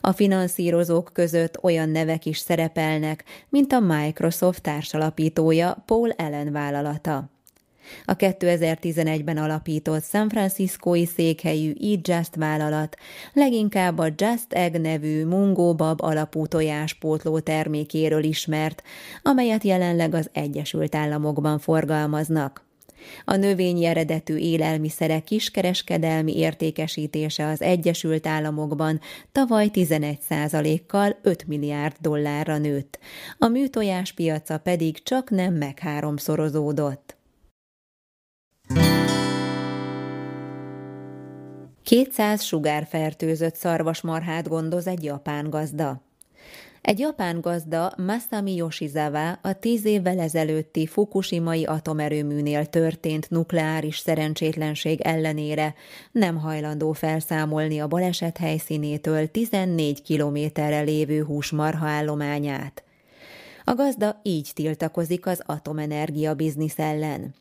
A 0.01 0.13
finanszírozók 0.13 1.11
között 1.13 1.63
olyan 1.63 1.89
nevek 1.89 2.27
is 2.27 2.39
szerepelnek, 2.39 3.25
mint 3.49 3.73
a 3.73 3.81
Microsoft 3.81 4.63
társalapítója 4.63 5.83
Paul 5.87 6.11
Allen 6.11 6.53
vállalata. 6.53 7.36
A 8.05 8.17
2011-ben 8.17 9.37
alapított 9.37 10.05
San 10.05 10.29
Franciscói 10.29 11.07
székhelyű 11.07 11.73
Eat 11.81 12.09
Just 12.09 12.35
vállalat 12.35 12.97
leginkább 13.33 13.99
a 13.99 14.09
Just 14.17 14.53
Egg 14.53 14.81
nevű 14.81 15.25
mungóbab 15.25 16.01
alapú 16.03 16.47
tojáspótló 16.47 17.39
termékéről 17.39 18.23
ismert, 18.23 18.83
amelyet 19.23 19.65
jelenleg 19.65 20.15
az 20.15 20.31
Egyesült 20.33 20.95
Államokban 20.95 21.59
forgalmaznak. 21.59 22.65
A 23.25 23.37
növényi 23.37 23.85
eredetű 23.85 24.37
élelmiszerek 24.37 25.25
kiskereskedelmi 25.25 26.37
értékesítése 26.37 27.47
az 27.47 27.63
Egyesült 27.63 28.27
Államokban 28.27 29.01
tavaly 29.33 29.71
11%-kal 29.73 31.19
5 31.23 31.47
milliárd 31.47 31.97
dollárra 32.01 32.59
nőtt, 32.59 32.99
a 33.39 33.49
műtojás 33.49 34.13
piaca 34.13 34.59
pedig 34.59 35.03
csak 35.03 35.31
nem 35.31 35.55
megháromszorozódott. 35.55 37.16
200 41.87 42.43
sugárfertőzött 42.43 43.55
szarvasmarhát 43.55 44.49
gondoz 44.49 44.87
egy 44.87 45.05
japán 45.05 45.51
gazda. 45.51 46.03
Egy 46.81 46.99
japán 46.99 47.41
gazda 47.41 47.93
Masami 47.97 48.55
Yoshizawa 48.55 49.33
a 49.33 49.53
tíz 49.53 49.85
évvel 49.85 50.19
ezelőtti 50.19 50.87
Fukushimai 50.87 51.65
atomerőműnél 51.65 52.67
történt 52.67 53.31
nukleáris 53.31 53.99
szerencsétlenség 53.99 55.01
ellenére 55.01 55.75
nem 56.13 56.37
hajlandó 56.37 56.93
felszámolni 56.93 57.79
a 57.79 57.87
baleset 57.87 58.37
helyszínétől 58.37 59.31
14 59.31 60.03
kilométerre 60.03 60.81
lévő 60.81 61.23
húsmarha 61.23 61.87
állományát. 61.87 62.85
A 63.65 63.75
gazda 63.75 64.21
így 64.23 64.51
tiltakozik 64.55 65.27
az 65.27 65.43
atomenergia 65.47 66.35
biznisz 66.35 66.79
ellen. 66.79 67.35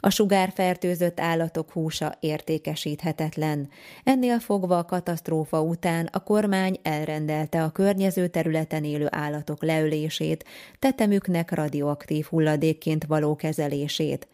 A 0.00 0.10
sugárfertőzött 0.10 1.20
állatok 1.20 1.70
húsa 1.72 2.14
értékesíthetetlen. 2.20 3.68
Ennél 4.04 4.38
fogva 4.38 4.78
a 4.78 4.84
katasztrófa 4.84 5.60
után 5.60 6.08
a 6.12 6.22
kormány 6.22 6.78
elrendelte 6.82 7.62
a 7.62 7.70
környező 7.70 8.26
területen 8.26 8.84
élő 8.84 9.06
állatok 9.10 9.62
leölését, 9.62 10.44
tetemüknek 10.78 11.50
radioaktív 11.50 12.26
hulladékként 12.26 13.04
való 13.04 13.36
kezelését. 13.36 14.28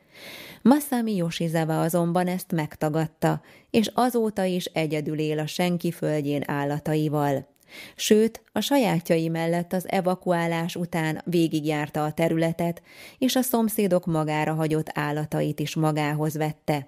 Masami 0.62 1.14
Yoshizawa 1.14 1.80
azonban 1.80 2.26
ezt 2.26 2.52
megtagadta, 2.52 3.40
és 3.70 3.90
azóta 3.94 4.44
is 4.44 4.64
egyedül 4.64 5.18
él 5.18 5.38
a 5.38 5.46
senki 5.46 5.90
földjén 5.90 6.42
állataival. 6.46 7.53
Sőt, 7.96 8.42
a 8.52 8.60
sajátjai 8.60 9.28
mellett 9.28 9.72
az 9.72 9.88
evakuálás 9.88 10.76
után 10.76 11.22
végigjárta 11.24 12.04
a 12.04 12.12
területet, 12.12 12.82
és 13.18 13.36
a 13.36 13.42
szomszédok 13.42 14.06
magára 14.06 14.54
hagyott 14.54 14.90
állatait 14.92 15.60
is 15.60 15.74
magához 15.74 16.36
vette. 16.36 16.86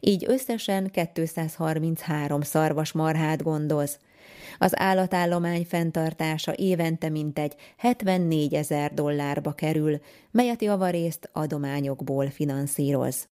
Így 0.00 0.24
összesen 0.28 0.90
233 1.12 2.40
szarvasmarhát 2.40 3.42
gondoz. 3.42 3.98
Az 4.58 4.78
állatállomány 4.78 5.64
fenntartása 5.68 6.54
évente 6.56 7.08
mintegy 7.08 7.54
74 7.76 8.54
ezer 8.54 8.94
dollárba 8.94 9.52
kerül, 9.52 10.00
melyet 10.30 10.62
javarészt 10.62 11.30
adományokból 11.32 12.30
finanszíroz. 12.30 13.28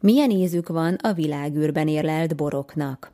Milyen 0.00 0.30
ízük 0.30 0.68
van 0.68 0.94
a 0.94 1.12
világűrben 1.12 1.88
érlelt 1.88 2.36
boroknak? 2.36 3.12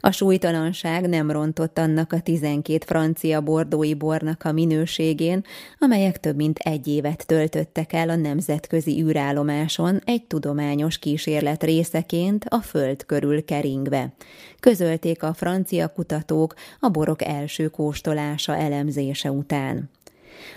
A 0.00 0.10
súlytalanság 0.10 1.08
nem 1.08 1.30
rontott 1.30 1.78
annak 1.78 2.12
a 2.12 2.20
12 2.20 2.84
francia 2.86 3.40
bordói 3.40 3.94
bornak 3.94 4.44
a 4.44 4.52
minőségén, 4.52 5.44
amelyek 5.78 6.20
több 6.20 6.36
mint 6.36 6.58
egy 6.58 6.86
évet 6.86 7.26
töltöttek 7.26 7.92
el 7.92 8.08
a 8.08 8.16
nemzetközi 8.16 9.02
űrállomáson 9.02 10.00
egy 10.04 10.24
tudományos 10.24 10.98
kísérlet 10.98 11.62
részeként 11.62 12.44
a 12.48 12.58
Föld 12.60 13.06
körül 13.06 13.44
keringve. 13.44 14.12
Közölték 14.60 15.22
a 15.22 15.34
francia 15.34 15.88
kutatók 15.88 16.54
a 16.80 16.88
borok 16.88 17.24
első 17.24 17.68
kóstolása 17.68 18.56
elemzése 18.56 19.30
után. 19.30 19.90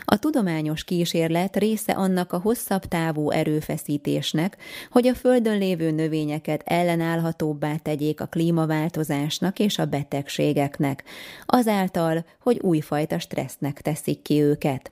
A 0.06 0.20
tudományos 0.20 0.84
kísérlet 0.84 1.58
része 1.58 1.92
annak 1.92 2.34
a 2.34 2.40
hosszabb 2.40 2.86
távú 2.86 3.30
erőfeszítésnek, 3.30 4.58
hogy 4.90 5.08
a 5.08 5.16
Földön 5.16 5.58
lévő 5.58 5.92
növényeket 5.92 6.62
ellenállhatóbbá 6.66 7.76
tegyék 7.76 8.22
a 8.22 8.26
klímaváltozásnak 8.26 9.60
és 9.60 9.78
a 9.78 9.86
betegségeknek, 9.86 11.04
azáltal, 11.46 12.26
hogy 12.40 12.60
újfajta 12.62 13.20
stressznek 13.20 13.82
teszik 13.82 14.22
ki 14.22 14.42
őket. 14.42 14.92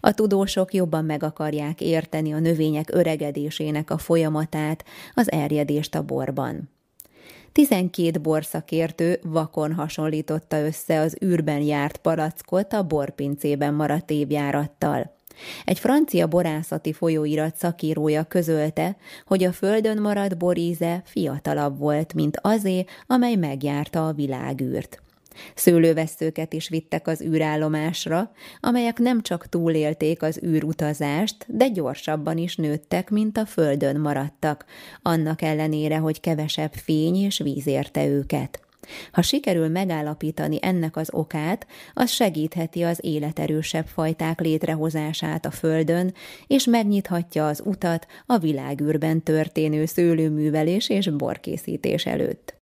A 0.00 0.12
tudósok 0.12 0.74
jobban 0.74 1.04
meg 1.04 1.22
akarják 1.22 1.80
érteni 1.80 2.32
a 2.32 2.38
növények 2.38 2.88
öregedésének 2.92 3.90
a 3.90 3.98
folyamatát, 3.98 4.84
az 5.14 5.32
erjedést 5.32 5.94
a 5.94 6.02
borban. 6.02 6.73
Tizenkét 7.54 8.20
borszakértő 8.20 9.20
vakon 9.22 9.72
hasonlította 9.72 10.64
össze 10.64 11.00
az 11.00 11.16
űrben 11.24 11.60
járt 11.60 11.96
palackot 11.96 12.72
a 12.72 12.82
borpincében 12.82 13.74
maradt 13.74 14.10
évjárattal. 14.10 15.16
Egy 15.64 15.78
francia 15.78 16.26
borászati 16.26 16.92
folyóirat 16.92 17.56
szakírója 17.56 18.24
közölte, 18.24 18.96
hogy 19.26 19.44
a 19.44 19.52
földön 19.52 20.00
maradt 20.00 20.38
boríze 20.38 21.02
fiatalabb 21.04 21.78
volt, 21.78 22.14
mint 22.14 22.38
azé, 22.42 22.84
amely 23.06 23.34
megjárta 23.34 24.06
a 24.06 24.12
világűrt. 24.12 25.02
Szőlőveszőket 25.54 26.52
is 26.52 26.68
vittek 26.68 27.08
az 27.08 27.22
űrállomásra, 27.22 28.30
amelyek 28.60 28.98
nem 28.98 29.22
csak 29.22 29.48
túlélték 29.48 30.22
az 30.22 30.40
űrutazást, 30.44 31.44
de 31.48 31.68
gyorsabban 31.68 32.38
is 32.38 32.56
nőttek, 32.56 33.10
mint 33.10 33.38
a 33.38 33.46
földön 33.46 34.00
maradtak, 34.00 34.64
annak 35.02 35.42
ellenére, 35.42 35.96
hogy 35.96 36.20
kevesebb 36.20 36.72
fény 36.72 37.16
és 37.16 37.38
víz 37.38 37.66
érte 37.66 38.06
őket. 38.06 38.64
Ha 39.12 39.22
sikerül 39.22 39.68
megállapítani 39.68 40.58
ennek 40.62 40.96
az 40.96 41.08
okát, 41.12 41.66
az 41.94 42.10
segítheti 42.10 42.82
az 42.82 42.98
életerősebb 43.02 43.86
fajták 43.86 44.40
létrehozását 44.40 45.46
a 45.46 45.50
Földön, 45.50 46.14
és 46.46 46.64
megnyithatja 46.64 47.46
az 47.46 47.62
utat 47.64 48.06
a 48.26 48.38
világűrben 48.38 49.22
történő 49.22 49.84
szőlőművelés 49.84 50.88
és 50.88 51.10
borkészítés 51.10 52.06
előtt. 52.06 52.62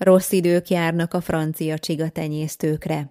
Rossz 0.00 0.32
idők 0.32 0.68
járnak 0.68 1.14
a 1.14 1.20
francia 1.20 1.78
csigatenyésztőkre. 1.78 3.10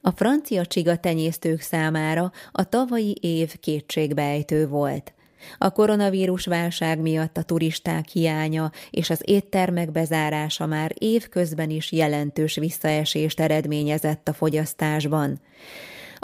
A 0.00 0.10
francia 0.10 0.66
csigatenyésztők 0.66 1.60
számára 1.60 2.32
a 2.52 2.68
tavalyi 2.68 3.16
év 3.20 3.58
kétségbejtő 3.60 4.68
volt. 4.68 5.14
A 5.58 5.70
koronavírus 5.70 6.46
válság 6.46 7.00
miatt 7.00 7.36
a 7.36 7.42
turisták 7.42 8.08
hiánya 8.08 8.70
és 8.90 9.10
az 9.10 9.20
éttermek 9.24 9.90
bezárása 9.92 10.66
már 10.66 10.92
évközben 10.98 11.70
is 11.70 11.92
jelentős 11.92 12.54
visszaesést 12.54 13.40
eredményezett 13.40 14.28
a 14.28 14.32
fogyasztásban. 14.32 15.40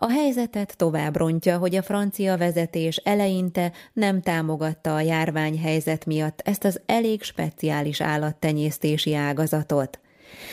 A 0.02 0.10
helyzetet 0.10 0.76
tovább 0.76 1.16
rontja, 1.16 1.58
hogy 1.58 1.74
a 1.74 1.82
francia 1.82 2.36
vezetés 2.36 2.96
eleinte 2.96 3.72
nem 3.92 4.20
támogatta 4.20 4.94
a 4.94 5.00
járványhelyzet 5.00 6.06
miatt 6.06 6.40
ezt 6.44 6.64
az 6.64 6.80
elég 6.86 7.22
speciális 7.22 8.00
állattenyésztési 8.00 9.14
ágazatot. 9.14 10.00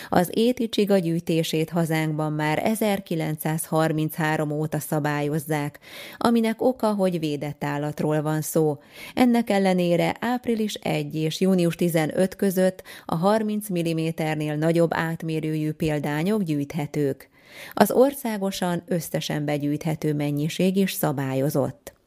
Az 0.10 0.30
éti 0.34 0.70
csiga 0.70 0.98
gyűjtését 0.98 1.70
hazánkban 1.70 2.34
már 2.34 2.62
1933 2.64 4.52
óta 4.52 4.80
szabályozzák, 4.80 5.80
aminek 6.18 6.62
oka, 6.62 6.94
hogy 6.94 7.20
védett 7.20 7.64
állatról 7.64 8.22
van 8.22 8.42
szó. 8.42 8.78
Ennek 9.14 9.50
ellenére 9.50 10.16
április 10.20 10.74
1 10.74 11.16
és 11.16 11.42
június 11.42 11.76
15 11.76 12.36
között 12.36 12.84
a 13.06 13.16
30 13.16 13.68
mm-nél 13.72 14.56
nagyobb 14.56 14.90
átmérőjű 14.94 15.72
példányok 15.72 16.44
gyűjthetők. 16.44 17.30
Az 17.74 17.92
országosan 17.92 18.84
összesen 18.88 19.46
begyűjthető 19.46 20.14
mennyiség 20.14 20.76
is 20.76 20.92
szabályozott. 20.92 21.98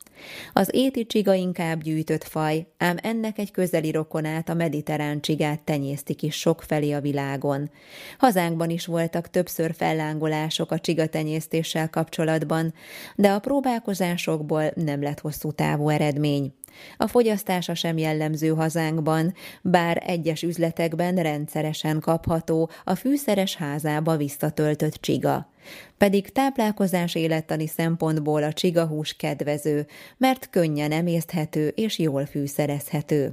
Az 0.53 0.69
éti 0.73 1.07
csiga 1.07 1.35
inkább 1.35 1.83
gyűjtött 1.83 2.25
faj, 2.25 2.67
ám 2.79 2.97
ennek 3.03 3.39
egy 3.39 3.51
közeli 3.51 3.91
rokonát, 3.91 4.49
a 4.49 4.55
mediterrán 4.55 5.21
csigát 5.21 5.63
tenyésztik 5.63 6.23
is 6.23 6.35
sokfelé 6.35 6.93
a 6.93 7.01
világon. 7.01 7.71
Hazánkban 8.19 8.71
is 8.71 8.87
voltak 8.87 9.31
többször 9.31 9.75
fellángolások 9.75 10.71
a 10.71 10.79
csigatenyésztéssel 10.79 11.91
kapcsolatban, 11.91 12.75
de 13.17 13.31
a 13.31 13.39
próbálkozásokból 13.39 14.71
nem 14.75 15.03
lett 15.03 15.21
hosszú 15.21 15.53
távú 15.53 15.89
eredmény. 15.89 16.55
A 16.97 17.07
fogyasztása 17.07 17.75
sem 17.75 17.99
jellemző 17.99 18.49
hazánkban, 18.49 19.35
bár 19.63 20.03
egyes 20.07 20.43
üzletekben 20.43 21.15
rendszeresen 21.15 22.01
kapható 22.01 22.71
a 22.85 22.95
fűszeres 22.95 23.57
házába 23.57 24.17
visszatöltött 24.17 24.95
csiga. 24.95 25.51
Pedig 25.99 26.33
táplálkozás 26.33 27.15
élettani 27.15 27.67
szempontból 27.67 28.43
a 28.43 28.53
csigahús 28.53 29.17
kedvező, 29.17 29.87
mert 30.17 30.51
könnyen 30.51 30.93
emészthető 30.93 31.69
és 31.69 31.99
jól 31.99 32.27
fűszerezhető. 32.27 33.33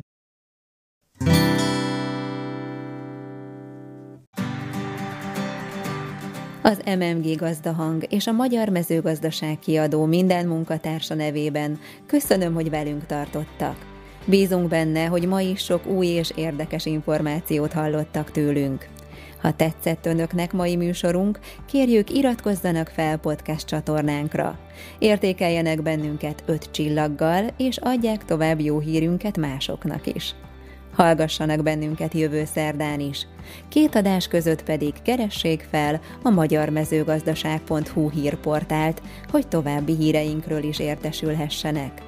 Az 6.70 6.82
MMG 6.86 7.36
Gazdahang 7.36 8.05
és 8.09 8.28
a 8.28 8.32
Magyar 8.32 8.70
Mezőgazdaság 8.70 9.59
kiadó 9.59 10.05
minden 10.05 10.47
munkatársa 10.47 11.13
nevében 11.13 11.80
köszönöm, 12.05 12.53
hogy 12.53 12.70
velünk 12.70 13.05
tartottak. 13.05 13.76
Bízunk 14.26 14.67
benne, 14.67 15.05
hogy 15.05 15.28
ma 15.28 15.41
is 15.41 15.63
sok 15.63 15.86
új 15.86 16.07
és 16.07 16.32
érdekes 16.36 16.86
információt 16.86 17.74
hallottak 17.74 18.32
tőlünk. 18.32 18.88
Ha 19.41 19.51
tetszett 19.51 20.05
önöknek 20.05 20.53
mai 20.53 20.76
műsorunk, 20.76 21.39
kérjük 21.65 22.09
iratkozzanak 22.09 22.88
fel 22.88 23.17
podcast 23.17 23.67
csatornánkra. 23.67 24.59
Értékeljenek 24.99 25.82
bennünket 25.82 26.43
öt 26.45 26.72
csillaggal, 26.72 27.47
és 27.57 27.78
adják 27.78 28.26
tovább 28.26 28.59
jó 28.59 28.80
hírünket 28.80 29.38
másoknak 29.38 30.07
is. 30.15 30.36
Hallgassanak 30.96 31.64
bennünket 31.64 32.14
jövő 32.14 32.46
szerdán 32.46 33.00
is. 33.00 33.28
Két 33.70 33.96
adás 33.96 34.28
között 34.28 34.64
pedig 34.64 34.94
keressék 35.04 35.68
fel 35.70 36.00
a 36.24 36.30
magyarmezőgazdaság.hu 36.30 38.10
hírportált, 38.10 39.02
hogy 39.32 39.48
további 39.48 39.96
híreinkről 39.96 40.64
is 40.64 40.80
értesülhessenek. 40.80 42.02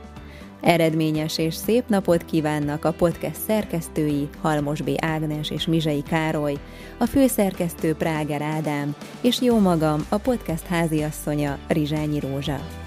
Eredményes 0.62 1.38
és 1.38 1.54
szép 1.54 1.84
napot 1.88 2.26
kívánnak 2.26 2.86
a 2.86 2.92
podcast 2.92 3.42
szerkesztői 3.48 4.30
Halmos 4.42 4.82
B. 4.82 4.90
Ágnes 4.98 5.50
és 5.50 5.66
Mizsei 5.66 6.04
Károly, 6.04 6.58
a 6.98 7.06
főszerkesztő 7.06 7.94
Práger 7.96 8.42
Ádám, 8.42 8.96
és 9.22 9.42
jó 9.42 9.60
magam, 9.60 10.06
a 10.10 10.18
podcast 10.18 10.66
háziasszonya 10.66 11.58
Rizsányi 11.68 12.20
Rózsa. 12.20 12.81